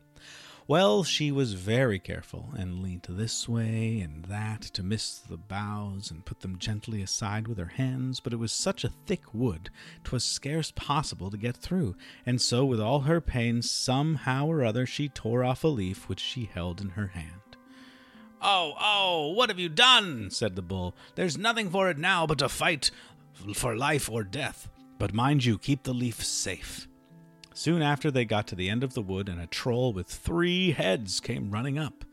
Well, 0.69 1.03
she 1.03 1.33
was 1.33 1.55
very 1.55 1.99
careful, 1.99 2.51
and 2.55 2.83
leant 2.83 3.07
this 3.09 3.49
way 3.49 4.01
and 4.01 4.27
that 4.27 4.61
to 4.75 4.83
miss 4.83 5.17
the 5.17 5.39
boughs 5.39 6.11
and 6.11 6.27
put 6.27 6.41
them 6.41 6.59
gently 6.59 7.01
aside 7.01 7.49
with 7.49 7.57
her 7.57 7.73
hands, 7.77 8.21
but 8.21 8.35
it 8.35 8.39
was 8.39 8.53
such 8.53 8.85
a 8.85 8.93
thick 9.07 9.33
wood 9.33 9.71
'twas 10.05 10.25
scarce 10.25 10.71
possible 10.71 11.31
to 11.31 11.39
get 11.39 11.57
through, 11.57 11.97
and 12.27 12.39
so 12.39 12.67
with 12.67 12.83
all 12.83 13.01
her 13.01 13.19
pains 13.19 13.71
somehow 13.71 14.47
or 14.47 14.63
other 14.63 14.85
she 14.85 15.09
tore 15.09 15.43
off 15.43 15.65
a 15.65 15.69
leaf 15.69 16.07
which 16.07 16.21
she 16.21 16.51
held 16.53 16.83
in 16.83 16.91
her 16.91 17.07
hand. 17.07 17.57
Oh, 18.43 18.75
oh, 18.79 19.29
what 19.29 19.49
have 19.49 19.59
you 19.59 19.71
done? 19.71 20.31
said 20.31 20.55
the 20.55 20.61
bull. 20.61 20.95
There's 21.15 21.39
nothing 21.39 21.71
for 21.71 21.89
it 21.89 21.97
now 21.97 22.27
but 22.27 22.41
to 22.41 22.49
fight 22.51 22.91
for 23.55 23.75
life 23.75 24.11
or 24.11 24.23
death. 24.23 24.69
But 24.99 25.15
mind 25.15 25.47
you, 25.47 25.57
keep 25.57 25.85
the 25.85 25.95
leaf 25.95 26.23
safe. 26.23 26.88
Soon 27.59 27.83
after, 27.83 28.09
they 28.09 28.25
got 28.25 28.47
to 28.47 28.55
the 28.55 28.71
end 28.71 28.85
of 28.85 28.95
the 28.95 29.03
wood, 29.03 29.29
and 29.29 29.41
a 29.41 29.47
troll 29.49 29.93
with 29.93 30.07
three 30.07 30.71
heads 30.71 31.19
came 31.19 31.51
running 31.51 31.77
up. 31.77 32.05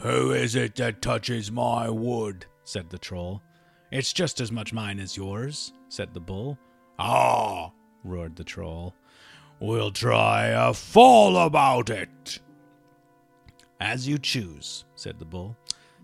Who 0.00 0.30
is 0.30 0.54
it 0.54 0.74
that 0.74 1.00
touches 1.00 1.50
my 1.50 1.88
wood? 1.88 2.44
said 2.62 2.90
the 2.90 2.98
troll. 2.98 3.40
It's 3.90 4.12
just 4.12 4.38
as 4.42 4.52
much 4.52 4.74
mine 4.74 5.00
as 5.00 5.16
yours, 5.16 5.72
said 5.88 6.12
the 6.12 6.20
bull. 6.20 6.58
Ah, 6.98 7.72
roared 8.04 8.36
the 8.36 8.44
troll. 8.44 8.94
We'll 9.58 9.90
try 9.90 10.48
a 10.48 10.74
fall 10.74 11.38
about 11.38 11.88
it. 11.88 12.40
As 13.80 14.06
you 14.06 14.18
choose, 14.18 14.84
said 14.96 15.18
the 15.18 15.24
bull. 15.24 15.56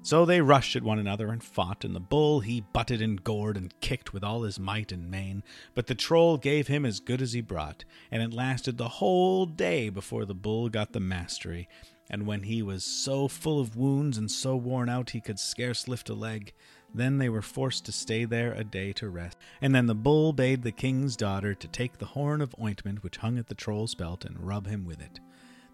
So 0.05 0.25
they 0.25 0.41
rushed 0.41 0.75
at 0.75 0.83
one 0.83 0.99
another 0.99 1.29
and 1.29 1.43
fought, 1.43 1.85
and 1.85 1.95
the 1.95 2.01
bull 2.01 2.41
he 2.41 2.61
butted 2.61 3.01
and 3.01 3.23
gored 3.23 3.57
and 3.57 3.73
kicked 3.81 4.13
with 4.13 4.25
all 4.25 4.43
his 4.43 4.59
might 4.59 4.91
and 4.91 5.09
main, 5.09 5.45
but 5.75 5.87
the 5.87 5.95
troll 5.95 6.39
gave 6.39 6.67
him 6.67 6.85
as 6.85 6.99
good 6.99 7.23
as 7.23 7.35
he 7.35 7.41
brought, 7.41 7.85
and 8.11 8.21
it 8.21 8.33
lasted 8.33 8.79
the 8.79 8.89
whole 8.89 9.47
day 9.47 9.91
before 9.91 10.25
the 10.25 10.35
bull 10.35 10.69
got 10.69 10.93
the 10.93 10.99
mastery, 10.99 11.69
and 12.11 12.27
when 12.27 12.43
he 12.43 12.63
was 12.63 12.83
so 12.83 13.29
full 13.29 13.61
of 13.61 13.77
wounds 13.77 14.19
and 14.19 14.29
so 14.29 14.57
worn 14.57 14.89
out 14.89 15.11
he 15.11 15.21
could 15.21 15.39
scarce 15.39 15.87
lift 15.87 16.09
a 16.09 16.15
leg, 16.15 16.53
then 16.93 17.19
they 17.19 17.29
were 17.29 17.41
forced 17.41 17.87
to 17.87 17.93
stay 17.93 18.25
there 18.25 18.53
a 18.55 18.65
day 18.65 18.93
to 18.93 19.09
rest. 19.09 19.39
And 19.63 19.73
then 19.73 19.87
the 19.87 19.95
bull 19.95 20.33
bade 20.33 20.63
the 20.63 20.73
king's 20.73 21.17
daughter 21.17 21.55
to 21.55 21.69
take 21.69 21.99
the 21.99 22.07
horn 22.07 22.41
of 22.41 22.57
ointment 22.61 23.05
which 23.05 23.19
hung 23.19 23.39
at 23.39 23.47
the 23.47 23.55
troll's 23.55 23.95
belt 23.95 24.25
and 24.25 24.47
rub 24.47 24.67
him 24.67 24.85
with 24.85 25.01
it. 25.01 25.21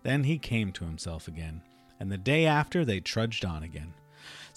Then 0.03 0.25
he 0.25 0.39
came 0.39 0.71
to 0.73 0.85
himself 0.85 1.29
again, 1.29 1.63
and 1.99 2.13
the 2.13 2.19
day 2.19 2.45
after 2.45 2.85
they 2.85 3.01
trudged 3.01 3.47
on 3.47 3.63
again. 3.63 3.95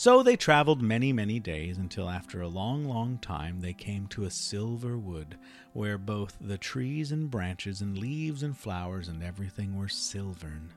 So 0.01 0.23
they 0.23 0.35
traveled 0.35 0.81
many, 0.81 1.13
many 1.13 1.39
days 1.39 1.77
until 1.77 2.09
after 2.09 2.41
a 2.41 2.47
long, 2.47 2.85
long 2.85 3.19
time 3.19 3.61
they 3.61 3.73
came 3.73 4.07
to 4.07 4.23
a 4.23 4.31
silver 4.31 4.97
wood, 4.97 5.37
where 5.73 5.99
both 5.99 6.35
the 6.41 6.57
trees 6.57 7.11
and 7.11 7.29
branches 7.29 7.81
and 7.81 7.95
leaves 7.95 8.41
and 8.41 8.57
flowers 8.57 9.09
and 9.09 9.21
everything 9.21 9.77
were 9.77 9.87
silvern. 9.87 10.73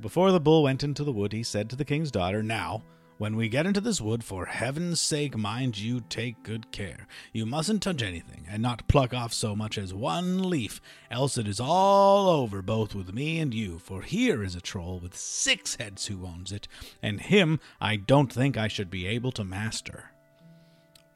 Before 0.00 0.32
the 0.32 0.40
bull 0.40 0.64
went 0.64 0.82
into 0.82 1.04
the 1.04 1.12
wood, 1.12 1.32
he 1.32 1.44
said 1.44 1.70
to 1.70 1.76
the 1.76 1.84
king's 1.84 2.10
daughter, 2.10 2.42
Now, 2.42 2.82
when 3.18 3.36
we 3.36 3.48
get 3.48 3.66
into 3.66 3.80
this 3.80 4.00
wood, 4.00 4.24
for 4.24 4.46
heaven's 4.46 5.00
sake, 5.00 5.36
mind 5.36 5.78
you 5.78 6.00
take 6.00 6.42
good 6.42 6.72
care. 6.72 7.06
You 7.32 7.46
mustn't 7.46 7.82
touch 7.82 8.02
anything, 8.02 8.46
and 8.48 8.62
not 8.62 8.88
pluck 8.88 9.14
off 9.14 9.32
so 9.32 9.54
much 9.54 9.78
as 9.78 9.94
one 9.94 10.48
leaf, 10.48 10.80
else 11.10 11.38
it 11.38 11.46
is 11.46 11.60
all 11.60 12.28
over 12.28 12.62
both 12.62 12.94
with 12.94 13.14
me 13.14 13.38
and 13.38 13.54
you. 13.54 13.78
For 13.78 14.02
here 14.02 14.42
is 14.42 14.54
a 14.54 14.60
troll 14.60 14.98
with 14.98 15.16
six 15.16 15.76
heads 15.76 16.06
who 16.06 16.26
owns 16.26 16.52
it, 16.52 16.66
and 17.02 17.20
him 17.20 17.60
I 17.80 17.96
don't 17.96 18.32
think 18.32 18.56
I 18.56 18.68
should 18.68 18.90
be 18.90 19.06
able 19.06 19.32
to 19.32 19.44
master. 19.44 20.10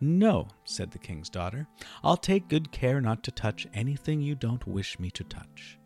No, 0.01 0.49
said 0.65 0.93
the 0.93 0.99
king's 0.99 1.29
daughter, 1.29 1.67
I'll 2.05 2.17
take 2.17 2.49
good 2.49 2.71
care 2.71 3.01
not 3.01 3.25
to 3.25 3.33
touch 3.33 3.67
anything 3.75 4.21
you 4.21 4.37
don't 4.37 4.67
wish 4.67 5.01
me 5.01 5.11
to 5.11 5.25
touch. 5.25 5.78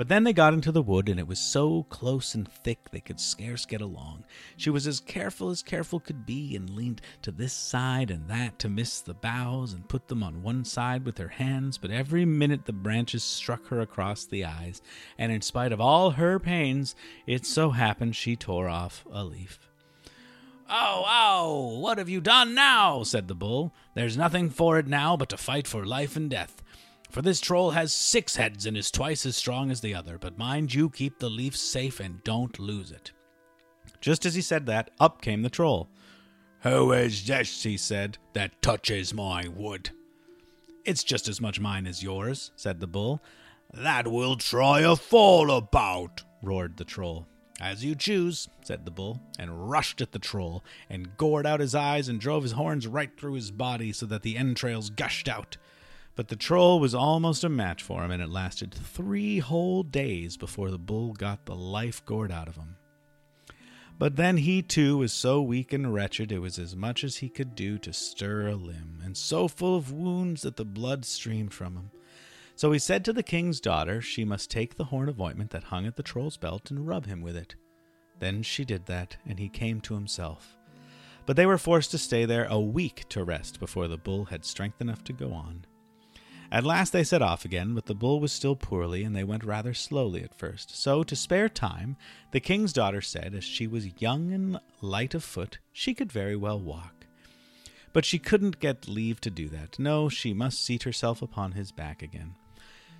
But 0.00 0.08
then 0.08 0.24
they 0.24 0.32
got 0.32 0.54
into 0.54 0.72
the 0.72 0.80
wood, 0.80 1.10
and 1.10 1.20
it 1.20 1.28
was 1.28 1.38
so 1.38 1.82
close 1.90 2.34
and 2.34 2.50
thick 2.50 2.90
they 2.90 3.00
could 3.00 3.20
scarce 3.20 3.66
get 3.66 3.82
along. 3.82 4.24
She 4.56 4.70
was 4.70 4.86
as 4.86 4.98
careful 4.98 5.50
as 5.50 5.62
careful 5.62 6.00
could 6.00 6.24
be, 6.24 6.56
and 6.56 6.70
leaned 6.70 7.02
to 7.20 7.30
this 7.30 7.52
side 7.52 8.10
and 8.10 8.26
that 8.26 8.58
to 8.60 8.70
miss 8.70 9.02
the 9.02 9.12
boughs, 9.12 9.74
and 9.74 9.86
put 9.90 10.08
them 10.08 10.22
on 10.22 10.42
one 10.42 10.64
side 10.64 11.04
with 11.04 11.18
her 11.18 11.28
hands, 11.28 11.76
but 11.76 11.90
every 11.90 12.24
minute 12.24 12.64
the 12.64 12.72
branches 12.72 13.22
struck 13.22 13.66
her 13.66 13.82
across 13.82 14.24
the 14.24 14.42
eyes, 14.42 14.80
and 15.18 15.30
in 15.32 15.42
spite 15.42 15.70
of 15.70 15.82
all 15.82 16.12
her 16.12 16.38
pains, 16.38 16.96
it 17.26 17.44
so 17.44 17.68
happened 17.68 18.16
she 18.16 18.36
tore 18.36 18.70
off 18.70 19.04
a 19.12 19.22
leaf. 19.22 19.68
Oh, 20.70 21.04
oh, 21.06 21.78
what 21.78 21.98
have 21.98 22.08
you 22.08 22.22
done 22.22 22.54
now? 22.54 23.02
said 23.02 23.28
the 23.28 23.34
bull. 23.34 23.74
There's 23.94 24.16
nothing 24.16 24.48
for 24.48 24.78
it 24.78 24.86
now 24.86 25.18
but 25.18 25.28
to 25.28 25.36
fight 25.36 25.66
for 25.66 25.84
life 25.84 26.16
and 26.16 26.30
death. 26.30 26.62
For 27.10 27.22
this 27.22 27.40
troll 27.40 27.72
has 27.72 27.92
six 27.92 28.36
heads 28.36 28.66
and 28.66 28.76
is 28.76 28.90
twice 28.90 29.26
as 29.26 29.36
strong 29.36 29.72
as 29.72 29.80
the 29.80 29.94
other, 29.94 30.16
but 30.16 30.38
mind 30.38 30.72
you 30.72 30.88
keep 30.88 31.18
the 31.18 31.28
leaf 31.28 31.56
safe 31.56 31.98
and 31.98 32.22
don't 32.22 32.56
lose 32.60 32.92
it. 32.92 33.10
Just 34.00 34.24
as 34.24 34.36
he 34.36 34.40
said 34.40 34.66
that, 34.66 34.92
up 35.00 35.20
came 35.20 35.42
the 35.42 35.50
troll. 35.50 35.88
Who 36.62 36.92
is 36.92 37.26
this, 37.26 37.64
he 37.64 37.76
said, 37.76 38.18
that 38.34 38.62
touches 38.62 39.12
my 39.12 39.48
wood? 39.48 39.90
It's 40.84 41.02
just 41.02 41.26
as 41.26 41.40
much 41.40 41.58
mine 41.58 41.86
as 41.88 42.02
yours, 42.02 42.52
said 42.54 42.78
the 42.78 42.86
bull. 42.86 43.20
That 43.74 44.06
we'll 44.06 44.36
try 44.36 44.80
a 44.80 44.94
fall 44.94 45.50
about, 45.50 46.22
roared 46.42 46.76
the 46.76 46.84
troll. 46.84 47.26
As 47.60 47.84
you 47.84 47.94
choose, 47.96 48.48
said 48.62 48.84
the 48.84 48.90
bull, 48.90 49.20
and 49.38 49.68
rushed 49.68 50.00
at 50.00 50.12
the 50.12 50.18
troll, 50.18 50.64
and 50.88 51.16
gored 51.16 51.46
out 51.46 51.60
his 51.60 51.74
eyes 51.74 52.08
and 52.08 52.20
drove 52.20 52.44
his 52.44 52.52
horns 52.52 52.86
right 52.86 53.10
through 53.18 53.34
his 53.34 53.50
body 53.50 53.92
so 53.92 54.06
that 54.06 54.22
the 54.22 54.36
entrails 54.36 54.90
gushed 54.90 55.28
out. 55.28 55.56
But 56.16 56.28
the 56.28 56.36
troll 56.36 56.80
was 56.80 56.94
almost 56.94 57.44
a 57.44 57.48
match 57.48 57.82
for 57.82 58.04
him, 58.04 58.10
and 58.10 58.22
it 58.22 58.28
lasted 58.28 58.74
three 58.74 59.38
whole 59.38 59.82
days 59.82 60.36
before 60.36 60.70
the 60.70 60.78
bull 60.78 61.12
got 61.12 61.46
the 61.46 61.54
life 61.54 62.04
gored 62.04 62.32
out 62.32 62.48
of 62.48 62.56
him. 62.56 62.76
But 63.98 64.16
then 64.16 64.38
he 64.38 64.62
too 64.62 64.96
was 64.96 65.12
so 65.12 65.42
weak 65.42 65.74
and 65.74 65.92
wretched 65.92 66.32
it 66.32 66.38
was 66.38 66.58
as 66.58 66.74
much 66.74 67.04
as 67.04 67.18
he 67.18 67.28
could 67.28 67.54
do 67.54 67.76
to 67.78 67.92
stir 67.92 68.48
a 68.48 68.54
limb, 68.54 69.00
and 69.04 69.16
so 69.16 69.46
full 69.46 69.76
of 69.76 69.92
wounds 69.92 70.42
that 70.42 70.56
the 70.56 70.64
blood 70.64 71.04
streamed 71.04 71.52
from 71.52 71.74
him. 71.76 71.90
So 72.56 72.72
he 72.72 72.78
said 72.78 73.04
to 73.04 73.12
the 73.12 73.22
king's 73.22 73.60
daughter 73.60 74.00
she 74.00 74.24
must 74.24 74.50
take 74.50 74.76
the 74.76 74.84
horn 74.84 75.08
of 75.08 75.20
ointment 75.20 75.50
that 75.50 75.64
hung 75.64 75.86
at 75.86 75.96
the 75.96 76.02
troll's 76.02 76.36
belt 76.36 76.70
and 76.70 76.86
rub 76.86 77.06
him 77.06 77.20
with 77.20 77.36
it. 77.36 77.54
Then 78.18 78.42
she 78.42 78.64
did 78.64 78.86
that, 78.86 79.16
and 79.26 79.38
he 79.38 79.48
came 79.48 79.80
to 79.82 79.94
himself. 79.94 80.56
But 81.26 81.36
they 81.36 81.46
were 81.46 81.58
forced 81.58 81.90
to 81.92 81.98
stay 81.98 82.24
there 82.24 82.46
a 82.46 82.58
week 82.60 83.06
to 83.10 83.24
rest 83.24 83.60
before 83.60 83.88
the 83.88 83.96
bull 83.96 84.26
had 84.26 84.44
strength 84.44 84.80
enough 84.80 85.04
to 85.04 85.12
go 85.12 85.32
on. 85.32 85.64
At 86.52 86.64
last 86.64 86.92
they 86.92 87.04
set 87.04 87.22
off 87.22 87.44
again, 87.44 87.74
but 87.74 87.86
the 87.86 87.94
bull 87.94 88.18
was 88.18 88.32
still 88.32 88.56
poorly, 88.56 89.04
and 89.04 89.14
they 89.14 89.22
went 89.22 89.44
rather 89.44 89.72
slowly 89.72 90.24
at 90.24 90.34
first. 90.34 90.76
So, 90.76 91.04
to 91.04 91.14
spare 91.14 91.48
time, 91.48 91.96
the 92.32 92.40
king's 92.40 92.72
daughter 92.72 93.00
said, 93.00 93.34
as 93.34 93.44
she 93.44 93.68
was 93.68 94.00
young 94.00 94.32
and 94.32 94.58
light 94.80 95.14
of 95.14 95.22
foot, 95.22 95.58
she 95.72 95.94
could 95.94 96.10
very 96.10 96.34
well 96.34 96.58
walk. 96.58 97.06
But 97.92 98.04
she 98.04 98.18
couldn't 98.18 98.60
get 98.60 98.88
leave 98.88 99.20
to 99.20 99.30
do 99.30 99.48
that. 99.50 99.78
No, 99.78 100.08
she 100.08 100.32
must 100.32 100.64
seat 100.64 100.82
herself 100.82 101.22
upon 101.22 101.52
his 101.52 101.70
back 101.70 102.02
again. 102.02 102.34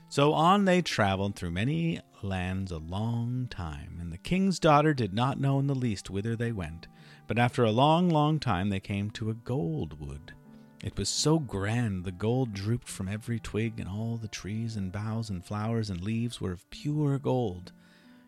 So 0.09 0.33
on 0.33 0.64
they 0.64 0.83
traveled 0.83 1.37
through 1.37 1.52
many 1.52 2.00
lands 2.23 2.73
a 2.73 2.78
long 2.78 3.47
time, 3.50 3.99
and 4.00 4.12
the 4.12 4.19
king's 4.19 4.59
daughter 4.59 4.95
did 4.95 5.14
not 5.14 5.40
know 5.40 5.59
in 5.59 5.69
the 5.69 5.75
least 5.75 6.11
whither 6.11 6.35
they 6.35 6.52
went. 6.52 6.88
But 7.26 7.38
after 7.38 7.64
a 7.64 7.71
long, 7.71 8.11
long 8.11 8.40
time 8.40 8.71
they 8.71 8.80
came 8.80 9.11
to 9.11 9.30
a 9.30 9.35
gold 9.35 10.00
wood. 10.00 10.33
It 10.82 10.96
was 10.96 11.10
so 11.10 11.38
grand 11.38 12.04
the 12.04 12.12
gold 12.12 12.54
drooped 12.54 12.88
from 12.88 13.06
every 13.06 13.38
twig, 13.38 13.78
and 13.78 13.88
all 13.88 14.16
the 14.16 14.28
trees 14.28 14.76
and 14.76 14.90
boughs 14.90 15.28
and 15.28 15.44
flowers 15.44 15.90
and 15.90 16.00
leaves 16.00 16.40
were 16.40 16.52
of 16.52 16.68
pure 16.70 17.18
gold. 17.18 17.72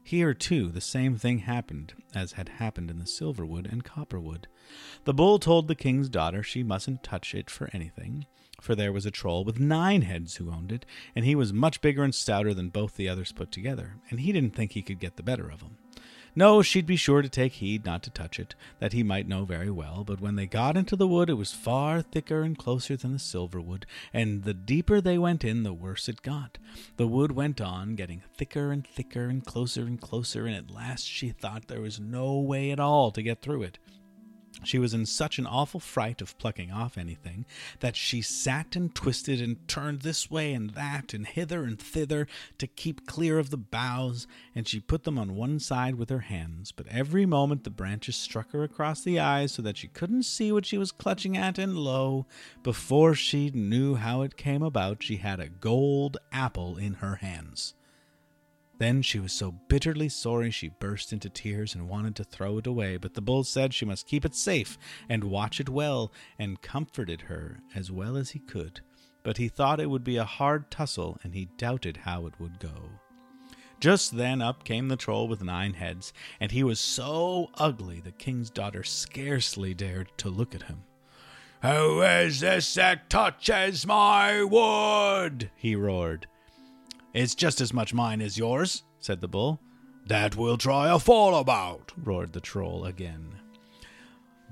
Here, 0.04 0.34
too, 0.34 0.68
the 0.68 0.80
same 0.80 1.16
thing 1.16 1.38
happened 1.38 1.94
as 2.14 2.32
had 2.32 2.48
happened 2.50 2.90
in 2.90 2.98
the 2.98 3.06
silver 3.06 3.46
wood 3.46 3.66
and 3.70 3.84
copper 3.84 4.20
wood. 4.20 4.48
The 5.04 5.14
bull 5.14 5.38
told 5.38 5.66
the 5.66 5.74
king's 5.74 6.10
daughter 6.10 6.42
she 6.42 6.62
mustn't 6.62 7.02
touch 7.02 7.34
it 7.34 7.48
for 7.48 7.70
anything, 7.72 8.26
for 8.60 8.74
there 8.74 8.92
was 8.92 9.06
a 9.06 9.10
troll 9.10 9.44
with 9.44 9.58
nine 9.58 10.02
heads 10.02 10.36
who 10.36 10.50
owned 10.50 10.72
it, 10.72 10.84
and 11.16 11.24
he 11.24 11.34
was 11.34 11.52
much 11.52 11.80
bigger 11.80 12.02
and 12.02 12.14
stouter 12.14 12.52
than 12.52 12.68
both 12.68 12.96
the 12.96 13.08
others 13.08 13.32
put 13.32 13.50
together, 13.50 13.96
and 14.10 14.20
he 14.20 14.32
didn't 14.32 14.54
think 14.54 14.72
he 14.72 14.82
could 14.82 15.00
get 15.00 15.16
the 15.16 15.22
better 15.22 15.48
of 15.48 15.62
him. 15.62 15.78
No, 16.34 16.62
she'd 16.62 16.86
be 16.86 16.96
sure 16.96 17.20
to 17.20 17.28
take 17.28 17.54
heed 17.54 17.84
not 17.84 18.02
to 18.04 18.10
touch 18.10 18.40
it, 18.40 18.54
that 18.78 18.94
he 18.94 19.02
might 19.02 19.28
know 19.28 19.44
very 19.44 19.70
well. 19.70 20.02
But 20.02 20.20
when 20.20 20.36
they 20.36 20.46
got 20.46 20.78
into 20.78 20.96
the 20.96 21.06
wood, 21.06 21.28
it 21.28 21.34
was 21.34 21.52
far 21.52 22.00
thicker 22.00 22.42
and 22.42 22.56
closer 22.56 22.96
than 22.96 23.12
the 23.12 23.18
silver 23.18 23.60
wood, 23.60 23.84
and 24.14 24.44
the 24.44 24.54
deeper 24.54 25.00
they 25.00 25.18
went 25.18 25.44
in, 25.44 25.62
the 25.62 25.74
worse 25.74 26.08
it 26.08 26.22
got. 26.22 26.56
The 26.96 27.06
wood 27.06 27.32
went 27.32 27.60
on, 27.60 27.96
getting 27.96 28.22
thicker 28.34 28.72
and 28.72 28.86
thicker 28.86 29.26
and 29.26 29.44
closer 29.44 29.82
and 29.82 30.00
closer, 30.00 30.46
and 30.46 30.56
at 30.56 30.70
last 30.70 31.06
she 31.06 31.28
thought 31.30 31.68
there 31.68 31.82
was 31.82 32.00
no 32.00 32.38
way 32.38 32.70
at 32.70 32.80
all 32.80 33.10
to 33.10 33.22
get 33.22 33.42
through 33.42 33.64
it. 33.64 33.78
She 34.64 34.78
was 34.78 34.94
in 34.94 35.06
such 35.06 35.38
an 35.38 35.46
awful 35.46 35.80
fright 35.80 36.20
of 36.20 36.36
plucking 36.38 36.70
off 36.70 36.96
anything 36.96 37.46
that 37.80 37.96
she 37.96 38.22
sat 38.22 38.76
and 38.76 38.94
twisted 38.94 39.40
and 39.40 39.66
turned 39.66 40.02
this 40.02 40.30
way 40.30 40.52
and 40.52 40.70
that 40.70 41.12
and 41.14 41.26
hither 41.26 41.64
and 41.64 41.78
thither 41.78 42.26
to 42.58 42.66
keep 42.66 43.06
clear 43.06 43.38
of 43.38 43.50
the 43.50 43.56
boughs, 43.56 44.26
and 44.54 44.68
she 44.68 44.78
put 44.78 45.04
them 45.04 45.18
on 45.18 45.34
one 45.34 45.58
side 45.58 45.96
with 45.96 46.10
her 46.10 46.20
hands. 46.20 46.70
But 46.70 46.86
every 46.88 47.26
moment 47.26 47.64
the 47.64 47.70
branches 47.70 48.16
struck 48.16 48.52
her 48.52 48.62
across 48.62 49.02
the 49.02 49.18
eyes 49.18 49.52
so 49.52 49.62
that 49.62 49.76
she 49.76 49.88
couldn't 49.88 50.24
see 50.24 50.52
what 50.52 50.66
she 50.66 50.78
was 50.78 50.92
clutching 50.92 51.36
at, 51.36 51.58
and 51.58 51.76
lo, 51.76 52.26
before 52.62 53.14
she 53.14 53.50
knew 53.50 53.96
how 53.96 54.22
it 54.22 54.36
came 54.36 54.62
about, 54.62 55.02
she 55.02 55.16
had 55.16 55.40
a 55.40 55.48
gold 55.48 56.18
apple 56.30 56.76
in 56.76 56.94
her 56.94 57.16
hands. 57.16 57.74
Then 58.82 59.00
she 59.00 59.20
was 59.20 59.32
so 59.32 59.52
bitterly 59.52 60.08
sorry 60.08 60.50
she 60.50 60.66
burst 60.68 61.12
into 61.12 61.28
tears 61.28 61.72
and 61.72 61.88
wanted 61.88 62.16
to 62.16 62.24
throw 62.24 62.58
it 62.58 62.66
away, 62.66 62.96
but 62.96 63.14
the 63.14 63.20
bull 63.20 63.44
said 63.44 63.72
she 63.72 63.84
must 63.84 64.08
keep 64.08 64.24
it 64.24 64.34
safe 64.34 64.76
and 65.08 65.22
watch 65.22 65.60
it 65.60 65.68
well, 65.68 66.12
and 66.36 66.60
comforted 66.60 67.20
her 67.20 67.60
as 67.76 67.92
well 67.92 68.16
as 68.16 68.30
he 68.30 68.40
could. 68.40 68.80
But 69.22 69.36
he 69.36 69.46
thought 69.46 69.78
it 69.78 69.88
would 69.88 70.02
be 70.02 70.16
a 70.16 70.24
hard 70.24 70.68
tussle, 70.68 71.16
and 71.22 71.32
he 71.32 71.48
doubted 71.56 71.98
how 71.98 72.26
it 72.26 72.34
would 72.40 72.58
go. 72.58 72.90
Just 73.78 74.16
then 74.16 74.42
up 74.42 74.64
came 74.64 74.88
the 74.88 74.96
troll 74.96 75.28
with 75.28 75.44
nine 75.44 75.74
heads, 75.74 76.12
and 76.40 76.50
he 76.50 76.64
was 76.64 76.80
so 76.80 77.50
ugly 77.54 78.00
the 78.00 78.10
king's 78.10 78.50
daughter 78.50 78.82
scarcely 78.82 79.74
dared 79.74 80.10
to 80.16 80.28
look 80.28 80.56
at 80.56 80.64
him. 80.64 80.82
Who 81.62 82.02
is 82.02 82.40
this 82.40 82.74
that 82.74 83.08
touches 83.08 83.86
my 83.86 84.42
wood? 84.42 85.52
he 85.54 85.76
roared. 85.76 86.26
It's 87.12 87.34
just 87.34 87.60
as 87.60 87.72
much 87.72 87.92
mine 87.92 88.20
as 88.20 88.38
yours, 88.38 88.84
said 88.98 89.20
the 89.20 89.28
bull. 89.28 89.60
That 90.06 90.36
we'll 90.36 90.58
try 90.58 90.92
a 90.92 90.98
fall 90.98 91.36
about, 91.36 91.92
roared 91.96 92.32
the 92.32 92.40
troll 92.40 92.84
again. 92.84 93.41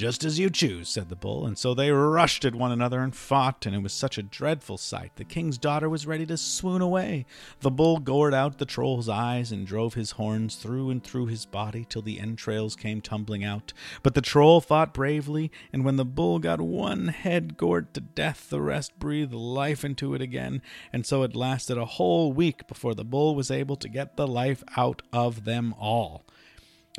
Just 0.01 0.25
as 0.25 0.39
you 0.39 0.49
choose, 0.49 0.89
said 0.89 1.11
the 1.11 1.15
bull, 1.15 1.45
and 1.45 1.59
so 1.59 1.75
they 1.75 1.91
rushed 1.91 2.47
at 2.47 2.55
one 2.55 2.73
another 2.73 3.03
and 3.03 3.15
fought, 3.15 3.67
and 3.67 3.77
it 3.77 3.83
was 3.83 3.93
such 3.93 4.17
a 4.17 4.23
dreadful 4.23 4.79
sight. 4.79 5.13
The 5.17 5.27
king's 5.27 5.59
daughter 5.59 5.91
was 5.91 6.07
ready 6.07 6.25
to 6.25 6.39
swoon 6.39 6.81
away. 6.81 7.27
The 7.61 7.71
bull 7.71 7.99
gored 7.99 8.33
out 8.33 8.57
the 8.57 8.65
troll's 8.65 9.11
eyes 9.11 9.53
and 9.53 9.67
drove 9.67 9.93
his 9.93 10.13
horns 10.13 10.57
through 10.57 10.89
and 10.89 11.05
through 11.05 11.27
his 11.27 11.45
body 11.45 11.85
till 11.87 12.01
the 12.01 12.19
entrails 12.19 12.77
came 12.77 13.03
tumbling 13.03 13.45
out. 13.45 13.75
But 14.03 14.15
the 14.15 14.23
troll 14.23 14.63
fought 14.63 14.95
bravely, 14.95 15.53
and 15.71 15.85
when 15.85 15.97
the 15.97 16.07
bull 16.07 16.39
got 16.39 16.63
one 16.63 17.09
head 17.09 17.59
gored 17.59 17.93
to 17.93 18.01
death, 18.01 18.49
the 18.49 18.63
rest 18.63 18.99
breathed 18.99 19.35
life 19.35 19.85
into 19.85 20.15
it 20.15 20.23
again, 20.23 20.63
and 20.95 21.05
so 21.05 21.25
it 21.25 21.37
lasted 21.37 21.77
a 21.77 21.85
whole 21.85 22.33
week 22.33 22.67
before 22.67 22.95
the 22.95 23.05
bull 23.05 23.35
was 23.35 23.51
able 23.51 23.77
to 23.77 23.87
get 23.87 24.17
the 24.17 24.27
life 24.27 24.65
out 24.79 25.03
of 25.13 25.45
them 25.45 25.75
all. 25.79 26.25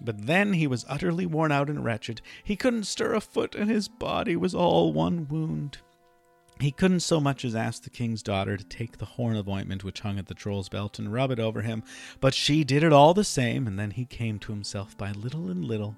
But 0.02 0.26
then 0.26 0.54
he 0.54 0.68
was 0.68 0.86
utterly 0.88 1.26
worn 1.26 1.52
out 1.52 1.70
and 1.70 1.84
wretched. 1.84 2.22
He 2.44 2.56
couldn't 2.56 2.86
stir 2.86 3.14
a 3.14 3.22
foot, 3.22 3.56
and 3.56 3.70
his 3.70 3.88
body 3.88 4.36
was 4.36 4.56
all 4.56 4.94
one 4.94 5.28
wound. 5.28 5.80
He 6.60 6.72
couldn't 6.72 7.00
so 7.00 7.20
much 7.20 7.44
as 7.44 7.56
ask 7.56 7.84
the 7.84 7.90
king's 7.90 8.22
daughter 8.22 8.56
to 8.56 8.64
take 8.64 8.98
the 8.98 9.06
horn 9.06 9.36
of 9.36 9.50
ointment 9.50 9.84
which 9.84 10.02
hung 10.02 10.20
at 10.20 10.28
the 10.28 10.36
troll's 10.36 10.70
belt 10.70 11.00
and 11.00 11.12
rub 11.12 11.32
it 11.32 11.40
over 11.40 11.64
him, 11.64 11.84
but 12.20 12.36
she 12.36 12.64
did 12.64 12.84
it 12.84 12.94
all 12.94 13.16
the 13.16 13.24
same, 13.24 13.66
and 13.66 13.80
then 13.80 13.92
he 13.92 14.06
came 14.06 14.38
to 14.40 14.52
himself 14.52 14.96
by 14.96 15.12
little 15.12 15.50
and 15.50 15.66
little. 15.66 15.96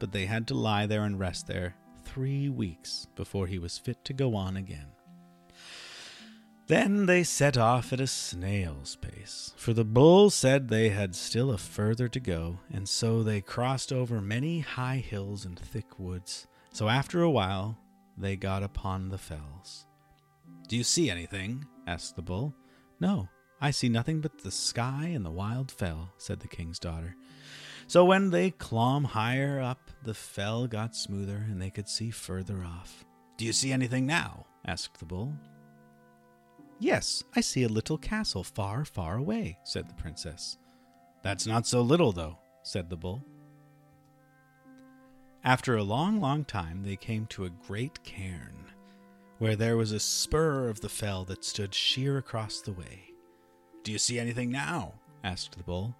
But 0.00 0.10
they 0.10 0.26
had 0.26 0.48
to 0.48 0.54
lie 0.54 0.86
there 0.86 1.04
and 1.04 1.18
rest 1.18 1.46
there 1.46 1.76
three 2.04 2.48
weeks 2.48 3.06
before 3.14 3.46
he 3.46 3.60
was 3.60 3.78
fit 3.78 4.04
to 4.06 4.12
go 4.12 4.34
on 4.34 4.56
again. 4.56 4.88
Then 6.70 7.06
they 7.06 7.24
set 7.24 7.58
off 7.58 7.92
at 7.92 8.00
a 8.00 8.06
snail's 8.06 8.94
pace, 8.94 9.52
for 9.56 9.72
the 9.72 9.84
bull 9.84 10.30
said 10.30 10.68
they 10.68 10.90
had 10.90 11.16
still 11.16 11.50
a 11.50 11.58
further 11.58 12.06
to 12.06 12.20
go, 12.20 12.60
and 12.72 12.88
so 12.88 13.24
they 13.24 13.40
crossed 13.40 13.92
over 13.92 14.20
many 14.20 14.60
high 14.60 14.98
hills 14.98 15.44
and 15.44 15.58
thick 15.58 15.98
woods. 15.98 16.46
So 16.72 16.88
after 16.88 17.22
a 17.22 17.30
while 17.30 17.76
they 18.16 18.36
got 18.36 18.62
upon 18.62 19.08
the 19.08 19.18
fells. 19.18 19.84
Do 20.68 20.76
you 20.76 20.84
see 20.84 21.10
anything? 21.10 21.64
asked 21.88 22.14
the 22.14 22.22
bull. 22.22 22.54
No, 23.00 23.28
I 23.60 23.72
see 23.72 23.88
nothing 23.88 24.20
but 24.20 24.38
the 24.38 24.52
sky 24.52 25.10
and 25.12 25.26
the 25.26 25.30
wild 25.32 25.72
fell, 25.72 26.12
said 26.18 26.38
the 26.38 26.46
king's 26.46 26.78
daughter. 26.78 27.16
So 27.88 28.04
when 28.04 28.30
they 28.30 28.52
clomb 28.52 29.06
higher 29.06 29.60
up, 29.60 29.90
the 30.04 30.14
fell 30.14 30.68
got 30.68 30.94
smoother, 30.94 31.44
and 31.50 31.60
they 31.60 31.70
could 31.70 31.88
see 31.88 32.12
further 32.12 32.62
off. 32.62 33.04
Do 33.38 33.44
you 33.44 33.52
see 33.52 33.72
anything 33.72 34.06
now? 34.06 34.46
asked 34.64 35.00
the 35.00 35.04
bull. 35.04 35.34
Yes, 36.80 37.22
I 37.36 37.42
see 37.42 37.62
a 37.62 37.68
little 37.68 37.98
castle 37.98 38.42
far, 38.42 38.86
far 38.86 39.18
away, 39.18 39.58
said 39.64 39.86
the 39.86 39.94
princess. 39.94 40.56
That's 41.22 41.46
not 41.46 41.66
so 41.66 41.82
little, 41.82 42.10
though, 42.10 42.38
said 42.62 42.88
the 42.88 42.96
bull. 42.96 43.22
After 45.44 45.76
a 45.76 45.82
long, 45.82 46.22
long 46.22 46.44
time, 46.44 46.82
they 46.82 46.96
came 46.96 47.26
to 47.26 47.44
a 47.44 47.50
great 47.50 48.02
cairn, 48.02 48.64
where 49.38 49.56
there 49.56 49.76
was 49.76 49.92
a 49.92 50.00
spur 50.00 50.70
of 50.70 50.80
the 50.80 50.88
fell 50.88 51.24
that 51.26 51.44
stood 51.44 51.74
sheer 51.74 52.16
across 52.16 52.62
the 52.62 52.72
way. 52.72 53.12
Do 53.84 53.92
you 53.92 53.98
see 53.98 54.18
anything 54.18 54.50
now? 54.50 54.94
asked 55.22 55.58
the 55.58 55.64
bull. 55.64 55.94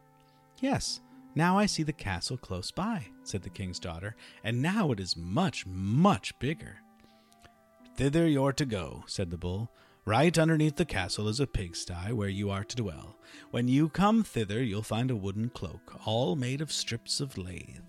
Yes, 0.61 1.03
now 1.35 1.59
I 1.59 1.67
see 1.67 1.83
the 1.83 1.93
castle 1.93 2.39
close 2.39 2.71
by, 2.71 3.07
said 3.23 3.43
the 3.43 3.51
king's 3.51 3.79
daughter, 3.79 4.17
and 4.43 4.63
now 4.63 4.93
it 4.93 5.01
is 5.01 5.15
much, 5.15 5.67
much 5.67 6.39
bigger. 6.39 6.79
Thither 7.97 8.27
you're 8.27 8.55
to 8.55 8.65
go, 8.65 9.05
said 9.07 9.31
the 9.31 9.37
bull. 9.37 9.71
Right 10.11 10.37
underneath 10.37 10.75
the 10.75 10.85
castle 10.85 11.29
is 11.29 11.39
a 11.39 11.47
pigsty 11.47 12.13
where 12.13 12.29
you 12.29 12.51
are 12.51 12.65
to 12.65 12.77
dwell. 12.77 13.17
When 13.53 13.69
you 13.69 13.89
come 13.89 14.25
thither, 14.25 14.61
you'll 14.61 14.83
find 14.83 15.09
a 15.09 15.15
wooden 15.15 15.51
cloak, 15.51 16.05
all 16.05 16.35
made 16.35 16.61
of 16.61 16.73
strips 16.73 17.21
of 17.21 17.39
lath, 17.39 17.81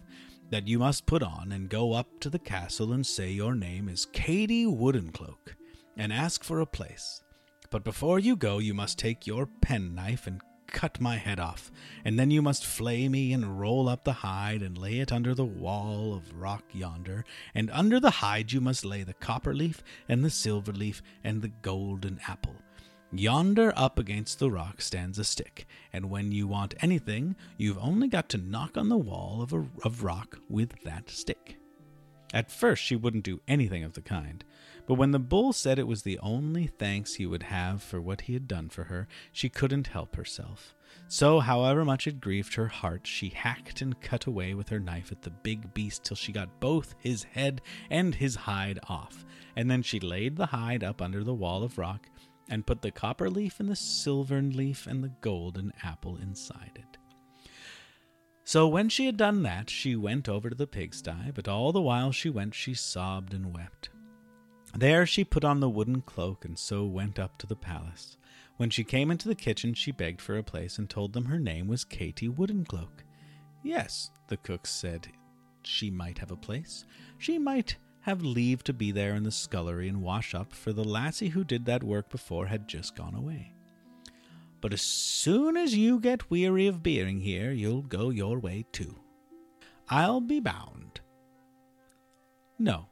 that 0.52 0.68
you 0.68 0.78
must 0.78 1.08
put 1.08 1.24
on 1.24 1.52
and 1.52 1.68
go 1.68 1.94
up 1.94 2.20
to 2.20 2.30
the 2.30 2.38
castle 2.38 2.94
and 2.94 3.04
say 3.04 3.32
your 3.32 3.56
name 3.56 3.90
is 3.90 4.06
Katie 4.06 4.68
Woodencloak, 4.68 5.56
and 5.98 6.14
ask 6.14 6.44
for 6.44 6.60
a 6.60 6.66
place. 6.68 7.24
But 7.72 7.84
before 7.84 8.20
you 8.20 8.36
go, 8.36 8.60
you 8.60 8.76
must 8.76 9.00
take 9.00 9.26
your 9.26 9.48
penknife 9.48 10.28
and 10.28 10.42
cut 10.72 11.00
my 11.00 11.18
head 11.18 11.40
off, 11.40 11.72
and 12.04 12.18
then 12.18 12.32
you 12.32 12.42
must 12.42 12.66
flay 12.66 13.08
me 13.08 13.34
and 13.34 13.60
roll 13.60 13.88
up 13.88 14.04
the 14.04 14.14
hide 14.14 14.62
and 14.62 14.78
lay 14.78 15.00
it 15.00 15.12
under 15.12 15.36
the 15.36 15.46
wall 15.46 16.16
of 16.16 16.40
rock 16.40 16.64
yonder, 16.72 17.24
and 17.54 17.70
under 17.72 18.00
the 18.00 18.10
hide 18.10 18.52
you 18.52 18.62
must 18.62 18.84
lay 18.84 19.04
the 19.04 19.14
copper 19.14 19.54
leaf 19.54 19.84
and 20.10 20.24
the 20.24 20.30
silver 20.30 20.72
leaf 20.72 21.04
and 21.24 21.42
the 21.42 21.52
golden 21.62 22.20
apple. 22.28 22.56
Yonder 23.14 23.74
up 23.76 24.00
against 24.00 24.40
the 24.40 24.50
rock 24.50 24.82
stands 24.82 25.20
a 25.20 25.24
stick, 25.24 25.68
and 25.92 26.10
when 26.10 26.32
you 26.32 26.48
want 26.48 26.74
anything, 26.82 27.36
you've 27.58 27.78
only 27.78 28.08
got 28.08 28.30
to 28.30 28.38
knock 28.38 28.78
on 28.78 28.90
the 28.90 28.98
wall 28.98 29.42
of, 29.42 29.52
a, 29.54 29.68
of 29.84 30.04
rock 30.04 30.40
with 30.50 30.82
that 30.84 31.10
stick. 31.10 31.61
At 32.34 32.52
first, 32.52 32.84
she 32.84 32.96
wouldn't 32.96 33.26
do 33.26 33.42
anything 33.48 33.84
of 33.84 33.94
the 33.94 34.02
kind, 34.02 34.44
but 34.88 34.94
when 34.96 35.12
the 35.12 35.20
bull 35.20 35.52
said 35.54 35.78
it 35.78 35.88
was 35.88 36.04
the 36.04 36.20
only 36.20 36.68
thanks 36.68 37.16
he 37.16 37.26
would 37.26 37.44
have 37.44 37.84
for 37.84 38.00
what 38.00 38.22
he 38.22 38.34
had 38.34 38.48
done 38.48 38.70
for 38.70 38.86
her, 38.86 39.08
she 39.32 39.50
couldn't 39.50 39.88
help 39.88 40.16
herself. 40.16 40.74
So, 41.08 41.40
however 41.40 41.84
much 41.84 42.08
it 42.08 42.22
grieved 42.22 42.56
her 42.56 42.68
heart, 42.68 43.06
she 43.06 43.30
hacked 43.30 43.82
and 43.82 44.00
cut 44.00 44.26
away 44.26 44.54
with 44.54 44.70
her 44.70 44.80
knife 44.80 45.12
at 45.12 45.22
the 45.22 45.30
big 45.30 45.74
beast 45.74 46.04
till 46.04 46.16
she 46.16 46.32
got 46.32 46.60
both 46.60 46.96
his 47.00 47.24
head 47.24 47.62
and 47.90 48.16
his 48.16 48.36
hide 48.36 48.80
off, 48.88 49.26
and 49.56 49.70
then 49.70 49.84
she 49.84 50.00
laid 50.00 50.38
the 50.38 50.48
hide 50.48 50.84
up 50.84 51.02
under 51.02 51.24
the 51.24 51.34
wall 51.34 51.64
of 51.64 51.78
rock 51.78 52.08
and 52.50 52.66
put 52.66 52.82
the 52.82 52.92
copper 52.92 53.30
leaf 53.30 53.60
and 53.60 53.70
the 53.70 53.76
silvern 53.76 54.52
leaf 54.52 54.88
and 54.88 55.04
the 55.04 55.12
golden 55.22 55.72
apple 55.84 56.18
inside 56.18 56.72
it. 56.76 56.91
So 58.52 58.68
when 58.68 58.90
she 58.90 59.06
had 59.06 59.16
done 59.16 59.44
that, 59.44 59.70
she 59.70 59.96
went 59.96 60.28
over 60.28 60.50
to 60.50 60.56
the 60.58 60.68
pigsty, 60.68 61.32
but 61.34 61.48
all 61.48 61.72
the 61.72 61.82
while 61.82 62.12
she 62.12 62.30
went, 62.30 62.54
she 62.54 62.74
sobbed 62.74 63.34
and 63.34 63.54
wept. 63.54 63.88
There 64.78 65.06
she 65.06 65.24
put 65.24 65.46
on 65.46 65.62
the 65.62 65.70
wooden 65.70 66.02
cloak, 66.02 66.44
and 66.44 66.60
so 66.60 66.84
went 66.84 67.18
up 67.18 67.38
to 67.38 67.48
the 67.48 67.56
palace. 67.56 68.18
When 68.58 68.70
she 68.70 68.84
came 68.84 69.10
into 69.10 69.30
the 69.30 69.36
kitchen, 69.36 69.74
she 69.74 69.94
begged 69.94 70.20
for 70.20 70.38
a 70.38 70.44
place 70.44 70.78
and 70.78 70.90
told 70.90 71.14
them 71.14 71.24
her 71.24 71.40
name 71.40 71.70
was 71.70 71.86
Katie 71.86 72.28
Woodencloak. 72.28 73.06
Yes, 73.64 74.12
the 74.28 74.36
cook 74.36 74.68
said 74.68 75.08
she 75.64 75.90
might 75.90 76.18
have 76.18 76.32
a 76.32 76.36
place. 76.36 76.84
She 77.20 77.40
might 77.40 77.78
have 78.02 78.22
leave 78.22 78.66
to 78.66 78.74
be 78.74 78.92
there 78.92 79.16
in 79.16 79.24
the 79.24 79.32
scullery 79.32 79.88
and 79.88 80.02
wash 80.02 80.36
up, 80.36 80.52
for 80.52 80.74
the 80.74 80.84
lassie 80.84 81.30
who 81.30 81.46
did 81.46 81.64
that 81.68 81.84
work 81.84 82.10
before 82.10 82.48
had 82.48 82.68
just 82.68 82.98
gone 82.98 83.16
away. 83.16 83.54
But 84.62 84.74
as 84.74 84.82
soon 84.82 85.58
as 85.58 85.76
you 85.76 86.00
get 86.00 86.30
weary 86.30 86.68
of 86.68 86.84
being 86.84 87.20
here, 87.20 87.52
you'll 87.52 87.82
go 87.82 88.12
your 88.12 88.40
way 88.40 88.66
too. 88.72 89.00
I'll 89.90 90.22
be 90.22 90.40
bound. 90.40 91.02
No, 92.60 92.88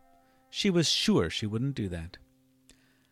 she 0.49 0.69
was 0.69 0.89
sure 0.89 1.29
she 1.29 1.45
wouldn't 1.45 1.75
do 1.75 1.87
that. 1.89 2.17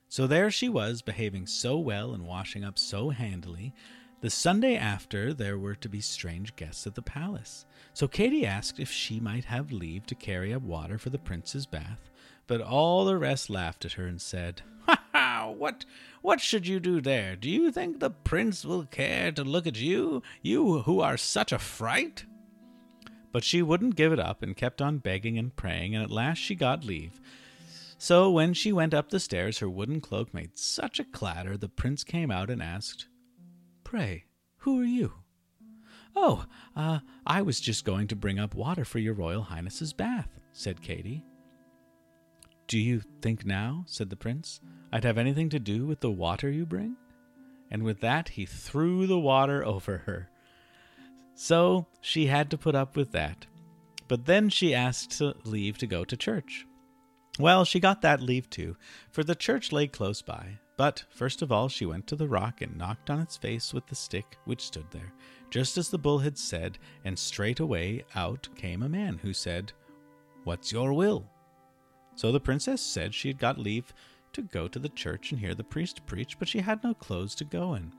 So 0.09 0.25
there 0.25 0.49
she 0.49 0.69
was, 0.69 1.01
behaving 1.01 1.45
so 1.45 1.77
well 1.77 2.13
and 2.13 2.25
washing 2.25 2.63
up 2.63 2.79
so 2.79 3.09
handily. 3.09 3.73
The 4.21 4.29
Sunday 4.31 4.75
after, 4.75 5.33
there 5.33 5.59
were 5.59 5.75
to 5.75 5.89
be 5.89 6.01
strange 6.01 6.55
guests 6.55 6.87
at 6.87 6.95
the 6.95 7.01
palace. 7.03 7.65
So 7.93 8.07
Katie 8.07 8.45
asked 8.45 8.79
if 8.79 8.91
she 8.91 9.19
might 9.19 9.45
have 9.45 9.71
leave 9.71 10.07
to 10.07 10.15
carry 10.15 10.53
up 10.53 10.63
water 10.63 10.97
for 10.97 11.11
the 11.11 11.19
prince's 11.19 11.67
bath, 11.67 12.09
but 12.47 12.61
all 12.61 13.05
the 13.05 13.17
rest 13.17 13.49
laughed 13.49 13.85
at 13.85 13.93
her 13.93 14.07
and 14.07 14.19
said, 14.19 14.63
Ha 14.87 15.03
ha! 15.47 15.51
What, 15.53 15.85
what 16.21 16.41
should 16.41 16.67
you 16.67 16.79
do 16.79 17.01
there? 17.01 17.35
Do 17.35 17.49
you 17.49 17.71
think 17.71 17.99
the 17.99 18.09
prince 18.09 18.65
will 18.65 18.85
care 18.85 19.31
to 19.31 19.43
look 19.43 19.67
at 19.67 19.79
you, 19.79 20.21
you 20.41 20.79
who 20.79 20.99
are 20.99 21.17
such 21.17 21.51
a 21.51 21.59
fright? 21.59 22.25
But 23.31 23.43
she 23.43 23.61
wouldn't 23.61 23.95
give 23.95 24.13
it 24.13 24.19
up 24.19 24.41
and 24.41 24.55
kept 24.55 24.81
on 24.81 24.99
begging 24.99 25.37
and 25.37 25.55
praying, 25.55 25.95
and 25.95 26.03
at 26.03 26.11
last 26.11 26.37
she 26.37 26.55
got 26.55 26.83
leave. 26.83 27.19
So 27.97 28.29
when 28.29 28.53
she 28.53 28.71
went 28.71 28.93
up 28.93 29.09
the 29.09 29.19
stairs, 29.19 29.59
her 29.59 29.69
wooden 29.69 30.01
cloak 30.01 30.33
made 30.33 30.57
such 30.57 30.99
a 30.99 31.03
clatter, 31.03 31.57
the 31.57 31.69
prince 31.69 32.03
came 32.03 32.29
out 32.29 32.49
and 32.49 32.61
asked, 32.61 33.07
Pray, 33.83 34.25
who 34.57 34.79
are 34.79 34.85
you? 34.85 35.13
Oh, 36.15 36.45
uh, 36.75 36.99
I 37.25 37.41
was 37.41 37.59
just 37.59 37.85
going 37.85 38.07
to 38.07 38.15
bring 38.15 38.39
up 38.39 38.55
water 38.55 38.85
for 38.85 38.99
your 38.99 39.13
royal 39.13 39.43
highness's 39.43 39.93
bath, 39.93 40.29
said 40.51 40.81
Katie. 40.81 41.23
Do 42.67 42.77
you 42.77 43.01
think 43.21 43.45
now, 43.45 43.85
said 43.87 44.09
the 44.09 44.17
prince, 44.17 44.59
I'd 44.91 45.05
have 45.05 45.17
anything 45.17 45.47
to 45.49 45.59
do 45.59 45.85
with 45.85 46.01
the 46.01 46.11
water 46.11 46.49
you 46.49 46.65
bring? 46.65 46.97
And 47.71 47.83
with 47.83 48.01
that 48.01 48.29
he 48.29 48.45
threw 48.45 49.07
the 49.07 49.19
water 49.19 49.65
over 49.65 49.99
her. 49.99 50.29
So 51.33 51.87
she 52.01 52.25
had 52.25 52.51
to 52.51 52.57
put 52.57 52.75
up 52.75 52.97
with 52.97 53.13
that. 53.13 53.45
But 54.09 54.25
then 54.25 54.49
she 54.49 54.75
asked 54.75 55.21
leave 55.45 55.77
to 55.77 55.87
go 55.87 56.03
to 56.03 56.17
church. 56.17 56.65
Well, 57.39 57.63
she 57.63 57.79
got 57.79 58.01
that 58.01 58.21
leave 58.21 58.49
too, 58.49 58.75
for 59.11 59.23
the 59.23 59.35
church 59.35 59.71
lay 59.71 59.87
close 59.87 60.21
by. 60.21 60.59
But 60.75 61.05
first 61.09 61.41
of 61.41 61.51
all, 61.51 61.69
she 61.69 61.85
went 61.85 62.05
to 62.07 62.15
the 62.15 62.27
rock 62.27 62.61
and 62.61 62.77
knocked 62.77 63.09
on 63.09 63.19
its 63.19 63.37
face 63.37 63.73
with 63.73 63.87
the 63.87 63.95
stick 63.95 64.37
which 64.45 64.65
stood 64.65 64.85
there, 64.91 65.13
just 65.49 65.77
as 65.77 65.89
the 65.89 65.97
bull 65.97 66.19
had 66.19 66.37
said, 66.37 66.77
and 67.05 67.17
straightway 67.17 68.03
out 68.15 68.49
came 68.55 68.83
a 68.83 68.89
man 68.89 69.19
who 69.19 69.33
said, 69.33 69.71
What's 70.43 70.71
your 70.71 70.93
will? 70.93 71.29
So 72.17 72.31
the 72.31 72.39
princess 72.39 72.81
said 72.81 73.13
she 73.13 73.27
had 73.27 73.37
got 73.37 73.59
leave 73.59 73.93
to 74.33 74.41
go 74.41 74.67
to 74.67 74.79
the 74.79 74.89
church 74.89 75.31
and 75.31 75.39
hear 75.39 75.53
the 75.53 75.63
priest 75.63 76.03
preach, 76.07 76.39
but 76.39 76.47
she 76.47 76.59
had 76.59 76.83
no 76.83 76.95
clothes 76.95 77.35
to 77.35 77.45
go 77.45 77.75
in. 77.75 77.93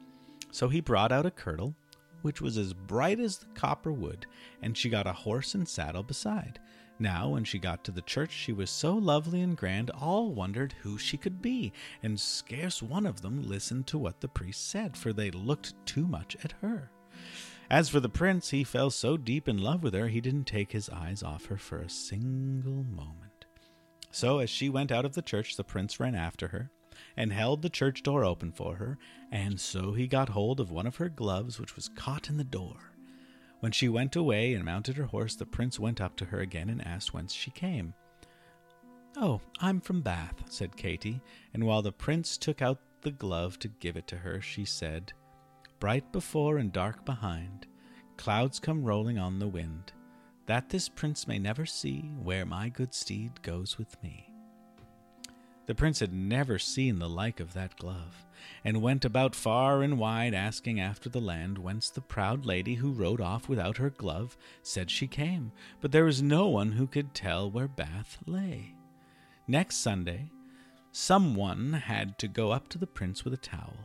So 0.51 0.69
he 0.69 0.81
brought 0.81 1.13
out 1.13 1.25
a 1.25 1.31
kirtle, 1.31 1.77
which 2.23 2.41
was 2.41 2.59
as 2.59 2.73
bright 2.75 3.21
as 3.21 3.39
the 3.39 3.47
copper 3.55 3.93
wood, 3.93 4.27
and 4.61 4.77
she 4.77 4.89
got 4.89 5.07
a 5.07 5.13
horse 5.13 5.55
and 5.55 5.69
saddle 5.69 6.03
beside. 6.03 6.59
Now, 6.99 7.29
when 7.29 7.45
she 7.45 7.61
got 7.61 7.85
to 7.85 7.93
the 7.93 8.03
church, 8.03 8.33
she 8.33 8.53
was 8.53 8.71
so 8.71 8.97
lovely 8.97 9.41
and 9.41 9.57
grand, 9.57 9.91
all 9.91 10.33
wondered 10.33 10.75
who 10.83 10.99
she 10.99 11.17
could 11.17 11.41
be, 11.41 11.73
and 12.03 12.19
scarce 12.19 12.83
one 12.83 13.07
of 13.07 13.23
them 13.23 13.49
listened 13.49 13.87
to 13.87 13.99
what 13.99 14.21
the 14.21 14.27
priest 14.27 14.69
said, 14.69 14.97
for 14.97 15.13
they 15.13 15.31
looked 15.31 15.75
too 15.87 16.09
much 16.09 16.37
at 16.43 16.55
her. 16.61 16.91
As 17.71 17.89
for 17.89 18.01
the 18.01 18.09
prince, 18.09 18.51
he 18.51 18.65
fell 18.65 18.91
so 18.91 19.17
deep 19.17 19.47
in 19.47 19.59
love 19.59 19.85
with 19.85 19.95
her, 19.95 20.09
he 20.09 20.21
didn't 20.21 20.49
take 20.49 20.73
his 20.73 20.91
eyes 20.91 21.23
off 21.23 21.47
her 21.47 21.57
for 21.57 21.79
a 21.79 21.89
single 21.89 22.83
moment. 22.83 23.28
So, 24.11 24.39
as 24.39 24.51
she 24.51 24.69
went 24.69 24.91
out 24.91 25.05
of 25.05 25.15
the 25.15 25.23
church, 25.23 25.57
the 25.57 25.65
prince 25.65 26.01
ran 26.01 26.15
after 26.15 26.49
her, 26.49 26.71
and 27.17 27.33
held 27.33 27.63
the 27.63 27.71
church 27.71 28.03
door 28.03 28.25
open 28.25 28.53
for 28.53 28.77
her, 28.77 28.99
and 29.31 29.61
so 29.61 29.93
he 29.93 30.07
got 30.07 30.31
hold 30.31 30.61
of 30.61 30.71
one 30.71 30.87
of 30.87 30.97
her 30.97 31.09
gloves, 31.09 31.61
which 31.61 31.77
was 31.77 31.91
caught 31.91 32.29
in 32.29 32.37
the 32.37 32.45
door. 32.45 32.93
When 33.61 33.73
she 33.73 33.89
went 33.89 34.15
away 34.15 34.55
and 34.55 34.65
mounted 34.65 34.97
her 34.97 35.07
horse, 35.07 35.35
the 35.35 35.47
prince 35.47 35.79
went 35.79 36.01
up 36.01 36.17
to 36.17 36.27
her 36.27 36.41
again 36.41 36.71
and 36.71 36.87
asked 36.87 37.13
whence 37.13 37.33
she 37.33 37.51
came. 37.51 37.95
Oh, 39.17 39.41
I'm 39.61 39.81
from 39.81 40.01
Bath, 40.01 40.45
said 40.49 40.77
Katie, 40.77 41.21
and 41.53 41.65
while 41.65 41.83
the 41.83 41.91
prince 41.91 42.37
took 42.37 42.63
out 42.63 42.81
the 43.03 43.11
glove 43.11 43.59
to 43.61 43.69
give 43.69 43.97
it 43.97 44.07
to 44.09 44.17
her, 44.17 44.41
she 44.41 44.65
said, 44.65 45.13
Bright 45.81 46.13
before 46.13 46.59
and 46.59 46.73
dark 46.73 47.05
behind, 47.05 47.67
clouds 48.17 48.61
come 48.61 48.85
rolling 48.85 49.19
on 49.19 49.39
the 49.39 49.49
wind, 49.49 49.93
that 50.49 50.71
this 50.71 50.89
prince 50.89 51.29
may 51.29 51.39
never 51.39 51.67
see 51.67 52.11
where 52.23 52.47
my 52.47 52.71
good 52.71 52.95
steed 52.95 53.31
goes 53.43 53.77
with 53.77 54.03
me. 54.03 54.33
The 55.67 55.75
prince 55.75 56.01
had 56.01 56.15
never 56.15 56.59
seen 56.59 56.99
the 56.99 57.09
like 57.09 57.39
of 57.39 57.53
that 57.53 57.77
glove, 57.77 58.25
and 58.65 58.81
went 58.81 59.05
about 59.05 59.35
far 59.35 59.83
and 59.83 59.99
wide 59.99 60.33
asking 60.33 60.81
after 60.81 61.11
the 61.11 61.21
land 61.21 61.59
whence 61.59 61.91
the 61.91 62.01
proud 62.01 62.47
lady 62.47 62.77
who 62.77 62.93
rode 62.93 63.21
off 63.21 63.47
without 63.47 63.77
her 63.77 63.91
glove 63.91 64.39
said 64.63 64.91
she 64.91 65.07
came, 65.07 65.53
but 65.83 65.93
there 65.93 66.07
was 66.07 66.23
no 66.23 66.49
one 66.49 66.73
who 66.73 66.87
could 66.87 67.13
tell 67.13 67.51
where 67.51 67.69
Bath 67.69 68.17
lay. 68.25 68.75
Next 69.47 69.77
Sunday, 69.77 70.31
some 70.93 71.35
one 71.35 71.75
had 71.75 72.19
to 72.21 72.27
go 72.27 72.53
up 72.53 72.69
to 72.71 72.79
the 72.79 72.87
prince 72.87 73.23
with 73.23 73.35
a 73.35 73.39
towel. 73.39 73.77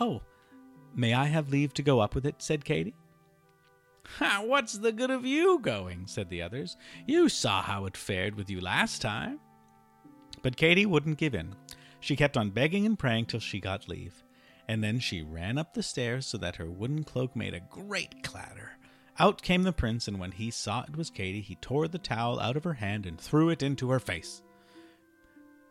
Oh, 0.00 0.22
may 0.96 1.14
I 1.14 1.26
have 1.26 1.50
leave 1.50 1.72
to 1.74 1.82
go 1.82 2.00
up 2.00 2.16
with 2.16 2.26
it? 2.26 2.42
said 2.42 2.64
Katie. 2.64 2.96
Ha, 4.18 4.42
what's 4.44 4.74
the 4.74 4.92
good 4.92 5.10
of 5.10 5.26
you 5.26 5.58
going? 5.58 6.06
said 6.06 6.30
the 6.30 6.42
others. 6.42 6.76
You 7.06 7.28
saw 7.28 7.62
how 7.62 7.86
it 7.86 7.96
fared 7.96 8.34
with 8.34 8.48
you 8.48 8.60
last 8.60 9.02
time. 9.02 9.40
But 10.42 10.56
Katie 10.56 10.86
wouldn't 10.86 11.18
give 11.18 11.34
in. 11.34 11.54
She 12.00 12.16
kept 12.16 12.36
on 12.36 12.50
begging 12.50 12.86
and 12.86 12.98
praying 12.98 13.26
till 13.26 13.40
she 13.40 13.60
got 13.60 13.88
leave, 13.88 14.22
and 14.68 14.82
then 14.82 15.00
she 15.00 15.22
ran 15.22 15.58
up 15.58 15.74
the 15.74 15.82
stairs 15.82 16.26
so 16.26 16.38
that 16.38 16.56
her 16.56 16.70
wooden 16.70 17.04
cloak 17.04 17.34
made 17.34 17.54
a 17.54 17.60
great 17.60 18.22
clatter. 18.22 18.72
Out 19.18 19.42
came 19.42 19.62
the 19.62 19.72
prince, 19.72 20.06
and 20.06 20.18
when 20.18 20.32
he 20.32 20.50
saw 20.50 20.82
it 20.82 20.96
was 20.96 21.10
Katie, 21.10 21.40
he 21.40 21.56
tore 21.56 21.88
the 21.88 21.98
towel 21.98 22.38
out 22.38 22.56
of 22.56 22.64
her 22.64 22.74
hand 22.74 23.06
and 23.06 23.18
threw 23.20 23.48
it 23.48 23.62
into 23.62 23.90
her 23.90 24.00
face. 24.00 24.42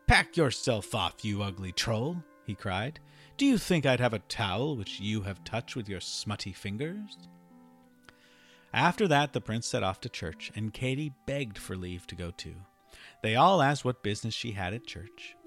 Pack 0.07 0.35
yourself 0.35 0.93
off, 0.93 1.23
you 1.23 1.41
ugly 1.41 1.71
troll, 1.71 2.17
he 2.45 2.55
cried. 2.55 2.99
Do 3.37 3.45
you 3.45 3.57
think 3.57 3.85
I'd 3.85 3.99
have 3.99 4.13
a 4.13 4.19
towel 4.19 4.75
which 4.75 4.99
you 4.99 5.21
have 5.21 5.43
touched 5.43 5.75
with 5.75 5.89
your 5.89 5.99
smutty 5.99 6.53
fingers? 6.53 7.17
After 8.75 9.07
that, 9.07 9.31
the 9.31 9.39
prince 9.39 9.67
set 9.67 9.83
off 9.83 10.01
to 10.01 10.09
church, 10.09 10.51
and 10.53 10.73
Katie 10.73 11.13
begged 11.25 11.57
for 11.57 11.77
leave 11.77 12.05
to 12.07 12.15
go 12.15 12.31
too. 12.31 12.55
They 13.23 13.37
all 13.37 13.61
asked 13.61 13.85
what 13.85 14.03
business 14.03 14.33
she 14.33 14.51
had 14.51 14.73
at 14.73 14.85
church. 14.85 15.37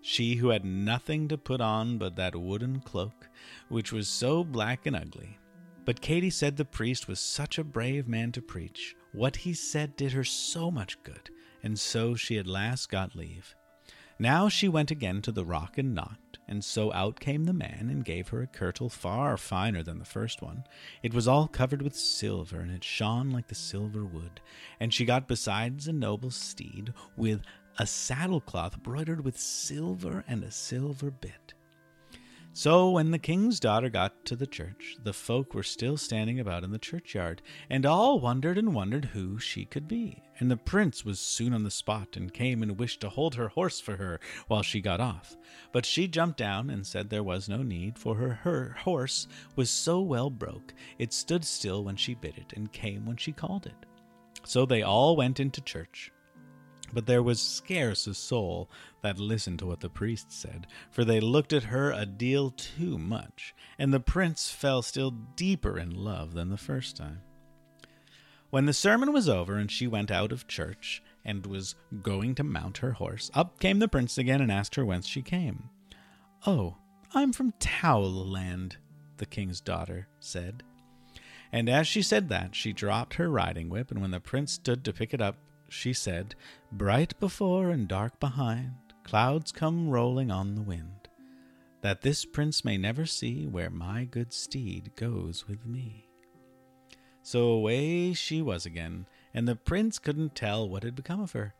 She 0.00 0.36
who 0.36 0.48
had 0.48 0.64
nothing 0.64 1.28
to 1.28 1.36
put 1.36 1.60
on 1.60 1.98
but 1.98 2.16
that 2.16 2.34
wooden 2.34 2.80
cloak, 2.80 3.28
which 3.68 3.92
was 3.92 4.08
so 4.08 4.42
black 4.44 4.86
and 4.86 4.96
ugly. 4.96 5.38
But 5.84 6.00
Katie 6.00 6.30
said 6.30 6.56
the 6.56 6.64
priest 6.64 7.06
was 7.06 7.20
such 7.20 7.58
a 7.58 7.64
brave 7.64 8.08
man 8.08 8.32
to 8.32 8.40
preach. 8.40 8.96
What 9.12 9.36
he 9.36 9.52
said 9.52 9.94
did 9.94 10.12
her 10.12 10.24
so 10.24 10.70
much 10.70 11.02
good, 11.02 11.28
and 11.62 11.78
so 11.78 12.14
she 12.14 12.38
at 12.38 12.46
last 12.46 12.88
got 12.88 13.14
leave. 13.14 13.54
Now 14.20 14.50
she 14.50 14.68
went 14.68 14.90
again 14.90 15.22
to 15.22 15.32
the 15.32 15.46
rock 15.46 15.78
and 15.78 15.94
knocked, 15.94 16.40
and 16.46 16.62
so 16.62 16.92
out 16.92 17.20
came 17.20 17.44
the 17.44 17.54
man 17.54 17.88
and 17.90 18.04
gave 18.04 18.28
her 18.28 18.42
a 18.42 18.46
kirtle 18.46 18.90
far 18.90 19.38
finer 19.38 19.82
than 19.82 19.98
the 19.98 20.04
first 20.04 20.42
one. 20.42 20.64
It 21.02 21.14
was 21.14 21.26
all 21.26 21.48
covered 21.48 21.80
with 21.80 21.96
silver, 21.96 22.60
and 22.60 22.70
it 22.70 22.84
shone 22.84 23.30
like 23.30 23.48
the 23.48 23.54
silver 23.54 24.04
wood. 24.04 24.42
And 24.78 24.92
she 24.92 25.06
got 25.06 25.26
besides 25.26 25.88
a 25.88 25.94
noble 25.94 26.30
steed 26.30 26.92
with 27.16 27.40
a 27.78 27.84
saddlecloth 27.84 28.82
broidered 28.82 29.24
with 29.24 29.40
silver 29.40 30.22
and 30.28 30.44
a 30.44 30.50
silver 30.50 31.10
bit. 31.10 31.54
So 32.52 32.90
when 32.90 33.12
the 33.12 33.18
king's 33.18 33.58
daughter 33.58 33.88
got 33.88 34.26
to 34.26 34.36
the 34.36 34.46
church, 34.46 34.96
the 35.02 35.14
folk 35.14 35.54
were 35.54 35.62
still 35.62 35.96
standing 35.96 36.38
about 36.38 36.62
in 36.62 36.72
the 36.72 36.78
churchyard, 36.78 37.40
and 37.70 37.86
all 37.86 38.20
wondered 38.20 38.58
and 38.58 38.74
wondered 38.74 39.06
who 39.06 39.38
she 39.38 39.64
could 39.64 39.88
be. 39.88 40.22
And 40.40 40.50
the 40.50 40.56
prince 40.56 41.04
was 41.04 41.20
soon 41.20 41.52
on 41.52 41.64
the 41.64 41.70
spot, 41.70 42.16
and 42.16 42.32
came 42.32 42.62
and 42.62 42.78
wished 42.78 43.02
to 43.02 43.10
hold 43.10 43.34
her 43.34 43.48
horse 43.48 43.78
for 43.78 43.96
her 43.96 44.18
while 44.48 44.62
she 44.62 44.80
got 44.80 44.98
off. 44.98 45.36
But 45.70 45.84
she 45.84 46.08
jumped 46.08 46.38
down 46.38 46.70
and 46.70 46.86
said 46.86 47.10
there 47.10 47.22
was 47.22 47.46
no 47.46 47.62
need, 47.62 47.98
for 47.98 48.14
her, 48.14 48.32
her 48.42 48.76
horse 48.80 49.28
was 49.54 49.68
so 49.68 50.00
well 50.00 50.30
broke, 50.30 50.72
it 50.98 51.12
stood 51.12 51.44
still 51.44 51.84
when 51.84 51.96
she 51.96 52.14
bid 52.14 52.38
it, 52.38 52.54
and 52.56 52.72
came 52.72 53.04
when 53.04 53.18
she 53.18 53.32
called 53.32 53.66
it. 53.66 53.86
So 54.44 54.64
they 54.64 54.82
all 54.82 55.14
went 55.14 55.40
into 55.40 55.60
church. 55.60 56.10
But 56.92 57.04
there 57.04 57.22
was 57.22 57.40
scarce 57.40 58.06
a 58.06 58.14
soul 58.14 58.70
that 59.02 59.18
listened 59.18 59.58
to 59.58 59.66
what 59.66 59.80
the 59.80 59.90
priest 59.90 60.32
said, 60.32 60.66
for 60.90 61.04
they 61.04 61.20
looked 61.20 61.52
at 61.52 61.64
her 61.64 61.92
a 61.92 62.06
deal 62.06 62.50
too 62.50 62.96
much, 62.96 63.54
and 63.78 63.92
the 63.92 64.00
prince 64.00 64.50
fell 64.50 64.80
still 64.80 65.10
deeper 65.36 65.78
in 65.78 65.90
love 65.90 66.32
than 66.32 66.48
the 66.48 66.56
first 66.56 66.96
time. 66.96 67.20
When 68.50 68.66
the 68.66 68.72
sermon 68.72 69.12
was 69.12 69.28
over 69.28 69.56
and 69.56 69.70
she 69.70 69.86
went 69.86 70.10
out 70.10 70.32
of 70.32 70.48
church 70.48 71.02
and 71.24 71.46
was 71.46 71.76
going 72.02 72.34
to 72.34 72.44
mount 72.44 72.78
her 72.78 72.92
horse, 72.92 73.30
up 73.32 73.60
came 73.60 73.78
the 73.78 73.88
prince 73.88 74.18
again 74.18 74.40
and 74.40 74.50
asked 74.50 74.74
her 74.74 74.84
whence 74.84 75.06
she 75.06 75.22
came. 75.22 75.70
Oh, 76.46 76.76
I'm 77.14 77.32
from 77.32 77.52
Towelland, 77.60 78.76
the 79.18 79.26
king's 79.26 79.60
daughter 79.60 80.08
said. 80.18 80.64
And 81.52 81.68
as 81.68 81.86
she 81.86 82.02
said 82.02 82.28
that, 82.28 82.56
she 82.56 82.72
dropped 82.72 83.14
her 83.14 83.28
riding 83.30 83.68
whip, 83.68 83.90
and 83.90 84.00
when 84.00 84.10
the 84.10 84.20
prince 84.20 84.52
stood 84.52 84.84
to 84.84 84.92
pick 84.92 85.14
it 85.14 85.20
up, 85.20 85.36
she 85.68 85.92
said, 85.92 86.34
Bright 86.72 87.18
before 87.20 87.70
and 87.70 87.86
dark 87.86 88.18
behind, 88.18 88.74
clouds 89.04 89.52
come 89.52 89.88
rolling 89.88 90.30
on 90.30 90.54
the 90.54 90.62
wind, 90.62 91.08
that 91.82 92.02
this 92.02 92.24
prince 92.24 92.64
may 92.64 92.76
never 92.76 93.06
see 93.06 93.46
where 93.46 93.70
my 93.70 94.04
good 94.04 94.32
steed 94.32 94.92
goes 94.96 95.46
with 95.46 95.64
me. 95.66 96.09
So 97.22 97.42
away 97.44 98.12
she 98.12 98.42
was 98.42 98.66
again, 98.66 99.06
and 99.34 99.46
the 99.46 99.56
prince 99.56 99.98
couldn't 99.98 100.34
tell 100.34 100.68
what 100.68 100.82
had 100.82 100.94
become 100.94 101.20
of 101.20 101.32
her. 101.32 101.54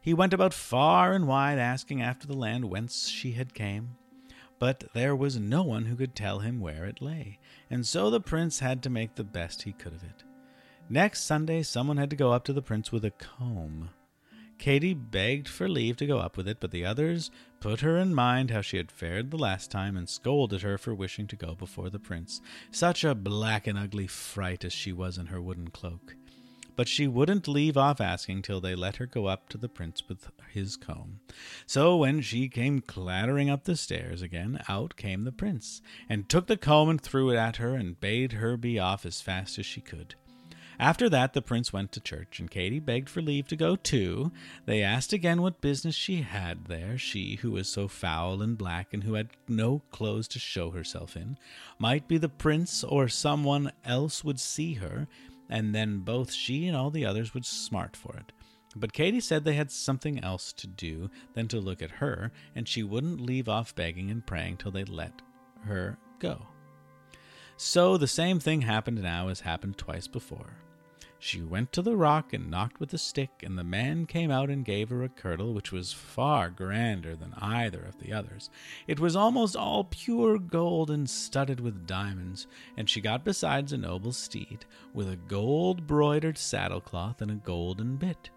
He 0.00 0.12
went 0.12 0.34
about 0.34 0.52
far 0.52 1.12
and 1.12 1.26
wide 1.26 1.58
asking 1.58 2.02
after 2.02 2.26
the 2.26 2.36
land 2.36 2.66
whence 2.66 3.08
she 3.08 3.32
had 3.32 3.54
came, 3.54 3.96
but 4.58 4.84
there 4.92 5.16
was 5.16 5.38
no 5.38 5.62
one 5.62 5.86
who 5.86 5.96
could 5.96 6.14
tell 6.14 6.40
him 6.40 6.60
where 6.60 6.84
it 6.84 7.00
lay, 7.00 7.38
and 7.70 7.86
so 7.86 8.10
the 8.10 8.20
prince 8.20 8.58
had 8.58 8.82
to 8.82 8.90
make 8.90 9.14
the 9.14 9.24
best 9.24 9.62
he 9.62 9.72
could 9.72 9.94
of 9.94 10.02
it. 10.04 10.24
Next 10.88 11.22
Sunday, 11.22 11.62
someone 11.62 11.96
had 11.96 12.10
to 12.10 12.16
go 12.16 12.32
up 12.32 12.44
to 12.44 12.52
the 12.52 12.60
prince 12.60 12.92
with 12.92 13.04
a 13.04 13.10
comb. 13.10 13.90
Katie 14.58 14.94
begged 14.94 15.48
for 15.48 15.68
leave 15.68 15.96
to 15.98 16.06
go 16.06 16.18
up 16.18 16.36
with 16.36 16.48
it, 16.48 16.58
but 16.60 16.70
the 16.70 16.84
others 16.84 17.30
put 17.60 17.80
her 17.80 17.96
in 17.96 18.14
mind 18.14 18.50
how 18.50 18.60
she 18.60 18.76
had 18.76 18.90
fared 18.90 19.30
the 19.30 19.36
last 19.36 19.70
time, 19.70 19.96
and 19.96 20.08
scolded 20.08 20.62
her 20.62 20.78
for 20.78 20.94
wishing 20.94 21.26
to 21.28 21.36
go 21.36 21.54
before 21.54 21.90
the 21.90 21.98
prince. 21.98 22.40
Such 22.70 23.04
a 23.04 23.14
black 23.14 23.66
and 23.66 23.78
ugly 23.78 24.06
fright 24.06 24.64
as 24.64 24.72
she 24.72 24.92
was 24.92 25.18
in 25.18 25.26
her 25.26 25.40
wooden 25.40 25.68
cloak. 25.68 26.16
But 26.76 26.88
she 26.88 27.06
wouldn't 27.06 27.46
leave 27.46 27.76
off 27.76 28.00
asking 28.00 28.42
till 28.42 28.60
they 28.60 28.74
let 28.74 28.96
her 28.96 29.06
go 29.06 29.26
up 29.26 29.48
to 29.50 29.58
the 29.58 29.68
prince 29.68 30.02
with 30.08 30.28
his 30.50 30.76
comb. 30.76 31.20
So 31.66 31.96
when 31.96 32.20
she 32.20 32.48
came 32.48 32.80
clattering 32.80 33.48
up 33.48 33.64
the 33.64 33.76
stairs 33.76 34.22
again, 34.22 34.60
out 34.68 34.96
came 34.96 35.22
the 35.22 35.32
prince, 35.32 35.82
and 36.08 36.28
took 36.28 36.48
the 36.48 36.56
comb 36.56 36.88
and 36.88 37.00
threw 37.00 37.30
it 37.30 37.36
at 37.36 37.56
her, 37.56 37.74
and 37.74 38.00
bade 38.00 38.32
her 38.32 38.56
be 38.56 38.78
off 38.78 39.06
as 39.06 39.20
fast 39.20 39.58
as 39.58 39.66
she 39.66 39.80
could. 39.80 40.16
After 40.78 41.08
that, 41.08 41.32
the 41.32 41.42
prince 41.42 41.72
went 41.72 41.92
to 41.92 42.00
church, 42.00 42.40
and 42.40 42.50
Katie 42.50 42.80
begged 42.80 43.08
for 43.08 43.22
leave 43.22 43.46
to 43.48 43.56
go 43.56 43.76
too. 43.76 44.32
They 44.66 44.82
asked 44.82 45.12
again 45.12 45.42
what 45.42 45.60
business 45.60 45.94
she 45.94 46.22
had 46.22 46.66
there, 46.66 46.98
she 46.98 47.36
who 47.36 47.52
was 47.52 47.68
so 47.68 47.88
foul 47.88 48.42
and 48.42 48.58
black, 48.58 48.92
and 48.92 49.04
who 49.04 49.14
had 49.14 49.30
no 49.48 49.82
clothes 49.90 50.28
to 50.28 50.38
show 50.38 50.70
herself 50.70 51.16
in. 51.16 51.38
Might 51.78 52.08
be 52.08 52.18
the 52.18 52.28
prince 52.28 52.82
or 52.82 53.08
someone 53.08 53.72
else 53.84 54.24
would 54.24 54.40
see 54.40 54.74
her, 54.74 55.06
and 55.48 55.74
then 55.74 55.98
both 56.00 56.32
she 56.32 56.66
and 56.66 56.76
all 56.76 56.90
the 56.90 57.06
others 57.06 57.34
would 57.34 57.46
smart 57.46 57.96
for 57.96 58.16
it. 58.16 58.32
But 58.76 58.92
Katie 58.92 59.20
said 59.20 59.44
they 59.44 59.54
had 59.54 59.70
something 59.70 60.22
else 60.24 60.52
to 60.54 60.66
do 60.66 61.08
than 61.34 61.46
to 61.48 61.60
look 61.60 61.80
at 61.80 61.92
her, 61.92 62.32
and 62.54 62.66
she 62.66 62.82
wouldn't 62.82 63.20
leave 63.20 63.48
off 63.48 63.74
begging 63.74 64.10
and 64.10 64.26
praying 64.26 64.56
till 64.56 64.72
they 64.72 64.84
let 64.84 65.22
her 65.64 65.98
go. 66.18 66.46
So 67.56 67.96
the 67.96 68.08
same 68.08 68.40
thing 68.40 68.62
happened 68.62 69.00
now 69.00 69.28
as 69.28 69.40
happened 69.40 69.78
twice 69.78 70.08
before. 70.08 70.56
She 71.26 71.40
went 71.40 71.72
to 71.72 71.80
the 71.80 71.96
rock 71.96 72.34
and 72.34 72.50
knocked 72.50 72.78
with 72.80 72.92
a 72.92 72.98
stick, 72.98 73.42
and 73.42 73.56
the 73.56 73.64
man 73.64 74.04
came 74.04 74.30
out 74.30 74.50
and 74.50 74.62
gave 74.62 74.90
her 74.90 75.02
a 75.02 75.08
kirtle 75.08 75.54
which 75.54 75.72
was 75.72 75.90
far 75.90 76.50
grander 76.50 77.16
than 77.16 77.32
either 77.38 77.80
of 77.80 77.98
the 77.98 78.12
others. 78.12 78.50
It 78.86 79.00
was 79.00 79.16
almost 79.16 79.56
all 79.56 79.84
pure 79.84 80.38
gold 80.38 80.90
and 80.90 81.08
studded 81.08 81.60
with 81.60 81.86
diamonds, 81.86 82.46
and 82.76 82.90
she 82.90 83.00
got 83.00 83.24
besides 83.24 83.72
a 83.72 83.78
noble 83.78 84.12
steed, 84.12 84.66
with 84.92 85.08
a 85.08 85.16
gold 85.16 85.86
broidered 85.86 86.36
saddle 86.36 86.82
cloth 86.82 87.22
and 87.22 87.30
a 87.30 87.36
golden 87.36 87.96
bit. 87.96 88.28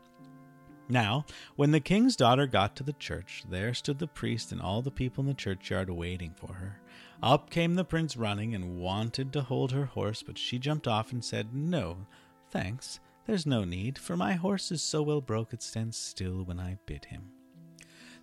Now, 0.87 1.25
when 1.57 1.71
the 1.71 1.81
king's 1.81 2.15
daughter 2.15 2.47
got 2.47 2.77
to 2.77 2.83
the 2.83 2.93
church, 2.93 3.43
there 3.49 3.73
stood 3.73 3.99
the 3.99 4.07
priest 4.07 4.53
and 4.53 4.61
all 4.61 4.81
the 4.81 4.91
people 4.91 5.23
in 5.23 5.27
the 5.27 5.33
churchyard 5.33 5.89
waiting 5.89 6.33
for 6.37 6.53
her. 6.53 6.79
Up 7.21 7.49
came 7.49 7.75
the 7.75 7.83
prince 7.83 8.15
running 8.15 8.55
and 8.55 8.77
wanted 8.77 9.33
to 9.33 9.41
hold 9.41 9.73
her 9.73 9.87
horse, 9.87 10.23
but 10.23 10.37
she 10.37 10.57
jumped 10.57 10.87
off 10.87 11.11
and 11.11 11.25
said, 11.25 11.53
No, 11.53 12.07
thanks, 12.51 12.99
there's 13.25 13.45
no 13.45 13.63
need, 13.63 13.97
for 13.97 14.15
my 14.15 14.33
horse 14.33 14.71
is 14.71 14.81
so 14.81 15.01
well 15.01 15.21
broke 15.21 15.53
it 15.53 15.61
stands 15.61 15.97
still 15.97 16.43
when 16.43 16.59
I 16.59 16.77
bid 16.85 17.05
him. 17.05 17.31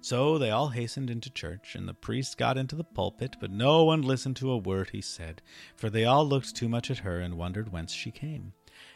So 0.01 0.37
they 0.37 0.51
all 0.51 0.69
hastened 0.69 1.09
into 1.09 1.31
church, 1.31 1.75
and 1.75 1.89
the 1.89 1.95
priest 1.95 2.37
got 2.37 2.59
into 2.59 2.77
the 2.77 2.85
pulpit, 2.85 3.37
but 3.41 3.51
no 3.51 3.85
one 3.85 4.03
listened 4.03 4.37
to 4.37 4.51
a 4.51 4.59
word 4.59 4.91
he 4.91 5.01
said, 5.01 5.41
for 5.77 5.89
they 5.89 6.05
all 6.05 6.27
looked 6.27 6.55
too 6.55 6.69
much 6.69 6.91
at 6.91 6.99
her 6.99 7.21
and 7.21 7.39
wondered 7.39 7.73
whence 7.73 7.93
she 7.93 8.11
came. 8.11 8.53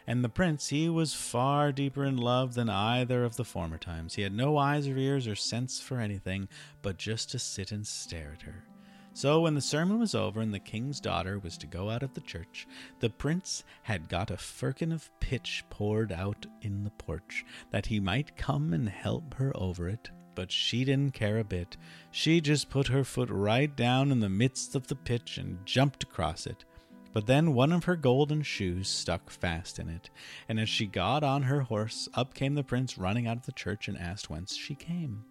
And 0.06 0.22
the 0.22 0.28
prince, 0.28 0.68
he 0.68 0.88
was 0.88 1.14
far 1.14 1.72
deeper 1.72 2.04
in 2.04 2.16
love 2.16 2.54
than 2.54 2.68
either 2.68 3.24
of 3.24 3.36
the 3.36 3.44
former 3.44 3.78
times. 3.78 4.14
He 4.14 4.22
had 4.22 4.34
no 4.34 4.56
eyes 4.56 4.86
or 4.86 4.98
ears 4.98 5.26
or 5.26 5.34
sense 5.34 5.80
for 5.80 6.00
anything, 6.00 6.48
but 6.82 6.98
just 6.98 7.30
to 7.30 7.38
sit 7.38 7.72
and 7.72 7.86
stare 7.86 8.32
at 8.34 8.42
her. 8.42 8.64
So 9.12 9.40
when 9.40 9.54
the 9.54 9.60
sermon 9.60 9.98
was 9.98 10.14
over 10.14 10.40
and 10.40 10.54
the 10.54 10.60
king's 10.60 11.00
daughter 11.00 11.38
was 11.38 11.58
to 11.58 11.66
go 11.66 11.90
out 11.90 12.02
of 12.04 12.14
the 12.14 12.20
church, 12.20 12.68
the 13.00 13.10
prince 13.10 13.64
had 13.82 14.08
got 14.08 14.30
a 14.30 14.36
firkin 14.36 14.92
of 14.92 15.10
pitch 15.18 15.64
poured 15.70 16.12
out 16.12 16.46
in 16.62 16.84
the 16.84 16.90
porch, 16.90 17.44
that 17.70 17.86
he 17.86 17.98
might 17.98 18.36
come 18.36 18.72
and 18.72 18.88
help 18.88 19.34
her 19.34 19.52
over 19.56 19.88
it. 19.88 20.10
But 20.36 20.52
she 20.52 20.84
didn't 20.84 21.14
care 21.14 21.38
a 21.38 21.44
bit. 21.44 21.76
She 22.12 22.40
just 22.40 22.70
put 22.70 22.86
her 22.88 23.02
foot 23.02 23.28
right 23.28 23.74
down 23.74 24.12
in 24.12 24.20
the 24.20 24.28
midst 24.28 24.76
of 24.76 24.86
the 24.86 24.94
pitch 24.94 25.36
and 25.36 25.66
jumped 25.66 26.04
across 26.04 26.46
it. 26.46 26.64
But 27.12 27.26
then 27.26 27.54
one 27.54 27.72
of 27.72 27.84
her 27.84 27.96
golden 27.96 28.42
shoes 28.42 28.88
stuck 28.88 29.30
fast 29.30 29.80
in 29.80 29.88
it, 29.88 30.10
and 30.48 30.60
as 30.60 30.68
she 30.68 30.86
got 30.86 31.24
on 31.24 31.42
her 31.42 31.62
horse, 31.62 32.08
up 32.14 32.34
came 32.34 32.54
the 32.54 32.62
prince 32.62 32.96
running 32.96 33.26
out 33.26 33.38
of 33.38 33.46
the 33.46 33.52
church 33.52 33.88
and 33.88 33.98
asked 33.98 34.30
whence 34.30 34.54
she 34.54 34.76
came. 34.76 35.24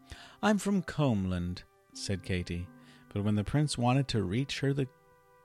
I'm 0.44 0.58
from 0.58 0.82
Combland, 0.82 1.64
said 1.94 2.24
Katie. 2.24 2.68
But 3.18 3.24
when 3.24 3.34
the 3.34 3.44
prince 3.44 3.80
wanted 3.80 4.08
to 4.10 4.22
reach 4.22 4.60
her 4.60 4.74
the 4.74 4.88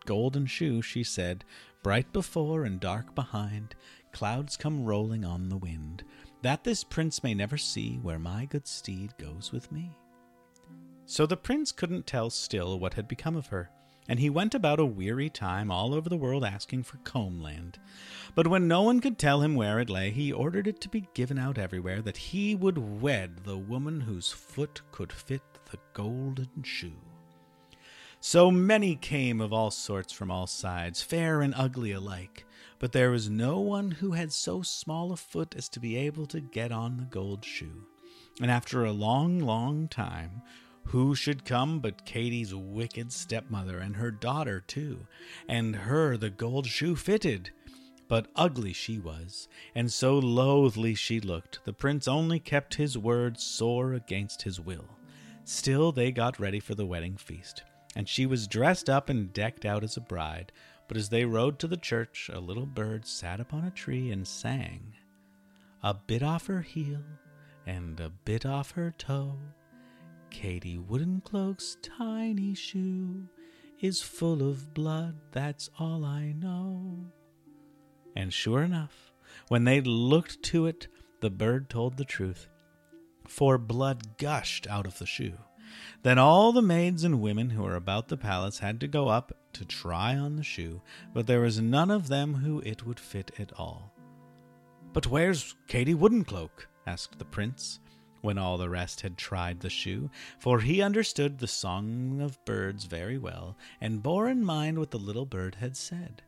golden 0.05 0.45
shoe, 0.45 0.83
she 0.83 1.03
said, 1.03 1.43
Bright 1.83 2.13
before 2.13 2.65
and 2.65 2.79
dark 2.79 3.15
behind, 3.15 3.75
clouds 4.13 4.59
come 4.59 4.85
rolling 4.85 5.25
on 5.25 5.49
the 5.49 5.57
wind, 5.57 6.05
that 6.43 6.65
this 6.65 6.85
prince 6.85 7.23
may 7.23 7.33
never 7.33 7.57
see 7.57 7.97
where 8.03 8.19
my 8.19 8.45
good 8.45 8.67
steed 8.67 9.15
goes 9.17 9.53
with 9.53 9.73
me. 9.73 9.97
So 11.07 11.25
the 11.25 11.39
prince 11.39 11.73
couldn't 11.73 12.07
tell 12.07 12.29
still 12.29 12.79
what 12.79 12.93
had 12.93 13.09
become 13.09 13.37
of 13.37 13.47
her, 13.47 13.71
and 14.07 14.19
he 14.19 14.29
went 14.29 14.55
about 14.55 14.79
a 14.79 14.85
weary 14.85 15.31
time 15.31 15.71
all 15.71 15.95
over 15.95 16.11
the 16.11 16.17
world 16.19 16.45
asking 16.45 16.83
for 16.83 16.99
Combland. 16.99 17.77
But 18.35 18.49
when 18.49 18.69
no 18.69 18.83
one 18.83 19.01
could 19.01 19.19
tell 19.19 19.41
him 19.41 19.55
where 19.55 19.81
it 19.81 19.89
lay, 19.89 20.11
he 20.11 20.31
ordered 20.31 20.67
it 20.67 20.79
to 20.83 20.91
be 20.91 21.09
given 21.15 21.39
out 21.39 21.57
everywhere 21.57 22.03
that 22.03 22.19
he 22.19 22.55
would 22.55 23.01
wed 23.01 23.45
the 23.45 23.57
woman 23.57 24.03
whose 24.03 24.31
foot 24.31 24.83
could 24.91 25.11
fit 25.11 25.41
the 25.71 25.79
golden 25.95 26.63
shoe. 26.63 26.93
So 28.25 28.53
many 28.53 28.95
came 28.95 29.41
of 29.41 29.53
all 29.53 29.73
sorts 29.73 30.13
from 30.13 30.31
all 30.31 30.47
sides, 30.47 31.03
fair 31.03 31.43
and 31.43 31.53
ugly 31.57 31.91
alike, 31.91 32.47
but 32.79 32.93
there 32.93 33.11
was 33.11 33.29
no 33.29 33.59
one 33.59 33.91
who 33.91 34.13
had 34.13 34.33
so 34.33 34.63
small 34.63 35.11
a 35.11 35.17
foot 35.17 35.57
as 35.57 35.69
to 35.71 35.81
be 35.81 35.97
able 35.97 36.27
to 36.27 36.41
get 36.41 36.71
on 36.71 36.99
the 36.99 37.03
gold 37.03 37.45
shoe. 37.45 37.85
And 38.41 38.49
after 38.49 38.85
a 38.85 38.93
long, 38.93 39.41
long 39.41 39.89
time, 39.89 40.41
who 40.85 41.17
should 41.17 41.45
come 41.45 41.81
but 41.81 42.07
Katie's 42.07 42.55
wicked 42.55 43.11
stepmother 43.13 43.81
and 43.81 43.97
her 43.97 44.13
daughter 44.13 44.61
too, 44.61 45.09
and 45.49 45.75
her 45.75 46.17
the 46.17 46.31
gold 46.31 46.69
shoe 46.69 46.95
fitted. 46.95 47.51
But 48.07 48.29
ugly 48.37 48.73
she 48.73 49.01
was, 49.01 49.49
and 49.75 49.93
so 49.93 50.17
loathly 50.17 50.95
she 50.95 51.19
looked, 51.19 51.59
the 51.65 51.73
prince 51.73 52.07
only 52.07 52.39
kept 52.39 52.75
his 52.75 52.97
word 52.97 53.41
sore 53.41 53.95
against 53.95 54.43
his 54.43 54.61
will. 54.61 54.97
Still 55.43 55.91
they 55.91 56.13
got 56.13 56.39
ready 56.39 56.61
for 56.61 56.77
the 56.77 56.87
wedding 56.87 57.17
feast 57.17 57.65
and 57.95 58.09
she 58.09 58.27
was 58.27 58.49
dressed 58.49 58.89
up 58.89 59.09
and 59.09 59.33
decked 59.33 59.65
out 59.65 59.85
as 59.85 59.97
a 59.97 60.01
bride. 60.01 60.53
But 60.89 60.97
as 60.97 61.09
they 61.09 61.25
rode 61.25 61.59
to 61.61 61.69
the 61.69 61.77
church, 61.77 62.31
a 62.33 62.41
little 62.41 62.67
bird 62.67 63.07
sat 63.07 63.41
upon 63.41 63.65
a 63.65 63.71
tree 63.71 64.11
and 64.11 64.27
sang, 64.27 64.95
A 65.83 65.95
bit 65.95 66.23
off 66.23 66.47
her 66.47 66.63
heel 66.63 67.03
and 67.67 67.99
a 68.01 68.11
bit 68.11 68.45
off 68.45 68.73
her 68.73 68.95
toe. 68.99 69.39
Katie 70.31 70.79
Woodencloak's 70.79 71.77
tiny 71.83 72.55
shoe 72.55 73.29
is 73.81 74.01
full 74.01 74.49
of 74.49 74.73
blood, 74.75 75.17
that's 75.31 75.69
all 75.79 76.05
I 76.05 76.33
know. 76.33 77.07
And 78.17 78.33
sure 78.33 78.63
enough, 78.63 79.13
when 79.49 79.65
they 79.65 79.81
looked 79.81 80.43
to 80.45 80.67
it, 80.67 80.89
the 81.21 81.31
bird 81.31 81.69
told 81.69 81.97
the 81.97 82.05
truth, 82.05 82.49
for 83.27 83.59
blood 83.59 84.19
gushed 84.19 84.67
out 84.67 84.87
of 84.87 84.99
the 84.99 85.07
shoe. 85.07 85.39
Then 86.03 86.19
all 86.19 86.53
the 86.53 86.63
maids 86.63 87.05
and 87.05 87.21
women 87.21 87.51
who 87.51 87.63
were 87.63 87.77
about 87.77 88.09
the 88.09 88.17
palace 88.17 88.59
had 88.59 88.81
to 88.81 88.89
go 88.89 89.09
up 89.09 89.37
to 89.55 89.65
try 89.65 90.17
on 90.17 90.37
the 90.37 90.43
shoe, 90.43 90.81
but 91.13 91.27
there 91.27 91.41
was 91.41 91.61
none 91.61 91.91
of 91.91 92.09
them 92.09 92.35
who 92.35 92.61
it 92.61 92.87
would 92.87 93.01
fit 93.01 93.31
at 93.39 93.53
all. 93.59 93.93
But 94.93 95.07
where's 95.07 95.55
Katie 95.69 95.95
Woodencloak? 95.95 96.67
asked 96.87 97.19
the 97.19 97.25
prince, 97.25 97.79
when 98.23 98.39
all 98.39 98.57
the 98.57 98.71
rest 98.71 99.03
had 99.03 99.19
tried 99.19 99.61
the 99.61 99.71
shoe, 99.71 100.11
for 100.39 100.61
he 100.61 100.81
understood 100.81 101.39
the 101.39 101.47
song 101.47 102.21
of 102.21 102.43
birds 102.45 102.85
very 102.85 103.19
well, 103.19 103.57
and 103.81 104.03
bore 104.03 104.29
in 104.29 104.45
mind 104.45 104.79
what 104.79 104.91
the 104.91 104.99
little 104.99 105.27
bird 105.27 105.57
had 105.57 105.77
said. 105.77 106.23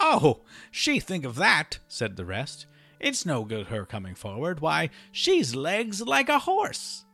Oh, 0.00 0.42
she 0.70 1.00
think 1.00 1.24
of 1.24 1.36
that, 1.36 1.78
said 1.88 2.16
the 2.16 2.24
rest. 2.24 2.66
It's 3.00 3.26
no 3.26 3.44
good 3.44 3.66
her 3.66 3.84
coming 3.84 4.14
forward. 4.14 4.60
Why, 4.60 4.90
she's 5.12 5.54
legs 5.54 6.02
like 6.02 6.28
a 6.28 6.40
horse. 6.40 7.04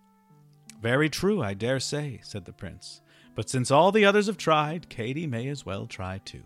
Very 0.80 1.10
true, 1.10 1.42
I 1.42 1.54
dare 1.54 1.80
say, 1.80 2.20
said 2.22 2.46
the 2.46 2.52
prince. 2.52 3.02
But 3.34 3.50
since 3.50 3.70
all 3.70 3.92
the 3.92 4.04
others 4.04 4.26
have 4.26 4.38
tried, 4.38 4.88
Katie 4.88 5.26
may 5.26 5.48
as 5.48 5.66
well 5.66 5.86
try 5.86 6.18
too. 6.24 6.42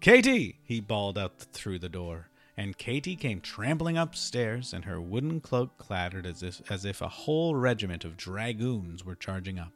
Katie! 0.00 0.60
he 0.64 0.80
bawled 0.80 1.18
out 1.18 1.38
through 1.38 1.78
the 1.78 1.88
door, 1.88 2.28
and 2.56 2.76
Katie 2.76 3.16
came 3.16 3.40
trampling 3.40 3.96
upstairs, 3.96 4.72
and 4.72 4.84
her 4.84 5.00
wooden 5.00 5.40
cloak 5.40 5.76
clattered 5.78 6.26
as 6.26 6.42
if, 6.42 6.70
as 6.70 6.84
if 6.84 7.00
a 7.00 7.08
whole 7.08 7.54
regiment 7.54 8.04
of 8.04 8.16
dragoons 8.16 9.04
were 9.04 9.14
charging 9.14 9.58
up. 9.58 9.72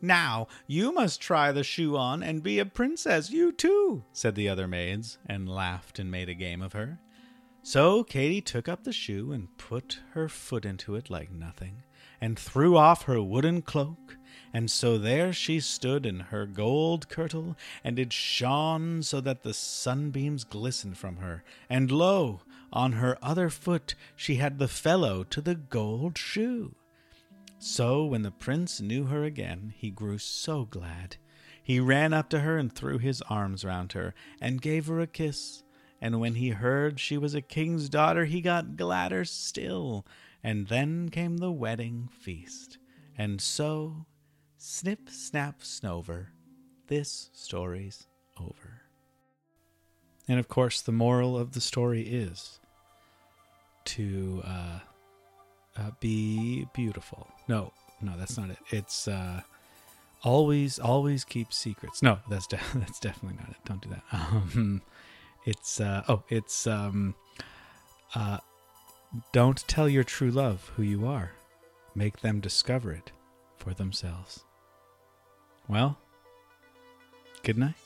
Now, 0.00 0.48
you 0.66 0.92
must 0.92 1.20
try 1.20 1.52
the 1.52 1.64
shoe 1.64 1.96
on 1.96 2.22
and 2.22 2.42
be 2.42 2.58
a 2.58 2.66
princess, 2.66 3.30
you 3.30 3.52
too, 3.52 4.04
said 4.12 4.34
the 4.34 4.48
other 4.48 4.68
maids, 4.68 5.18
and 5.26 5.48
laughed 5.48 5.98
and 5.98 6.10
made 6.10 6.28
a 6.28 6.34
game 6.34 6.60
of 6.62 6.74
her. 6.74 7.00
So 7.66 8.04
Katie 8.04 8.40
took 8.40 8.68
up 8.68 8.84
the 8.84 8.92
shoe 8.92 9.32
and 9.32 9.48
put 9.58 9.98
her 10.12 10.28
foot 10.28 10.64
into 10.64 10.94
it 10.94 11.10
like 11.10 11.32
nothing, 11.32 11.82
and 12.20 12.38
threw 12.38 12.76
off 12.76 13.02
her 13.02 13.20
wooden 13.20 13.60
cloak, 13.60 14.16
and 14.52 14.70
so 14.70 14.98
there 14.98 15.32
she 15.32 15.58
stood 15.58 16.06
in 16.06 16.20
her 16.20 16.46
gold 16.46 17.08
kirtle, 17.08 17.56
and 17.82 17.98
it 17.98 18.12
shone 18.12 19.02
so 19.02 19.20
that 19.20 19.42
the 19.42 19.52
sunbeams 19.52 20.44
glistened 20.44 20.96
from 20.96 21.16
her, 21.16 21.42
and 21.68 21.90
lo, 21.90 22.42
on 22.72 22.92
her 22.92 23.18
other 23.20 23.50
foot 23.50 23.96
she 24.14 24.36
had 24.36 24.60
the 24.60 24.68
fellow 24.68 25.24
to 25.24 25.40
the 25.40 25.56
gold 25.56 26.16
shoe. 26.16 26.76
So 27.58 28.04
when 28.04 28.22
the 28.22 28.30
prince 28.30 28.80
knew 28.80 29.06
her 29.06 29.24
again, 29.24 29.74
he 29.76 29.90
grew 29.90 30.18
so 30.18 30.66
glad. 30.66 31.16
He 31.64 31.80
ran 31.80 32.12
up 32.12 32.30
to 32.30 32.38
her 32.38 32.58
and 32.58 32.72
threw 32.72 32.98
his 32.98 33.22
arms 33.22 33.64
round 33.64 33.94
her, 33.94 34.14
and 34.40 34.62
gave 34.62 34.86
her 34.86 35.00
a 35.00 35.08
kiss 35.08 35.64
and 36.06 36.20
when 36.20 36.36
he 36.36 36.50
heard 36.50 37.00
she 37.00 37.18
was 37.18 37.34
a 37.34 37.40
king's 37.40 37.88
daughter, 37.88 38.26
he 38.26 38.40
got 38.40 38.76
gladder 38.76 39.24
still. 39.24 40.06
And 40.40 40.68
then 40.68 41.08
came 41.08 41.38
the 41.38 41.50
wedding 41.50 42.08
feast. 42.16 42.78
And 43.18 43.40
so, 43.40 44.06
snip, 44.56 45.10
snap, 45.10 45.62
snover, 45.62 46.26
this 46.86 47.30
story's 47.32 48.06
over. 48.40 48.82
And 50.28 50.38
of 50.38 50.46
course, 50.46 50.80
the 50.80 50.92
moral 50.92 51.36
of 51.36 51.54
the 51.54 51.60
story 51.60 52.02
is 52.02 52.60
to 53.86 54.42
uh, 54.44 54.78
uh, 55.76 55.90
be 55.98 56.68
beautiful. 56.72 57.26
No, 57.48 57.72
no, 58.00 58.16
that's 58.16 58.38
not 58.38 58.50
it. 58.50 58.58
It's 58.70 59.08
uh, 59.08 59.40
always, 60.22 60.78
always 60.78 61.24
keep 61.24 61.52
secrets. 61.52 62.00
No, 62.00 62.20
that's 62.30 62.46
de- 62.46 62.60
that's 62.76 63.00
definitely 63.00 63.38
not 63.40 63.50
it. 63.50 63.56
Don't 63.64 63.80
do 63.80 63.88
that. 63.88 64.04
Um, 64.12 64.82
it's 65.46 65.80
uh, 65.80 66.02
oh, 66.08 66.24
it's 66.28 66.66
um, 66.66 67.14
uh, 68.14 68.38
don't 69.32 69.66
tell 69.68 69.88
your 69.88 70.04
true 70.04 70.30
love 70.30 70.72
who 70.76 70.82
you 70.82 71.06
are. 71.06 71.32
Make 71.94 72.20
them 72.20 72.40
discover 72.40 72.92
it 72.92 73.12
for 73.56 73.72
themselves. 73.72 74.44
Well, 75.68 75.96
good 77.42 77.56
night. 77.56 77.85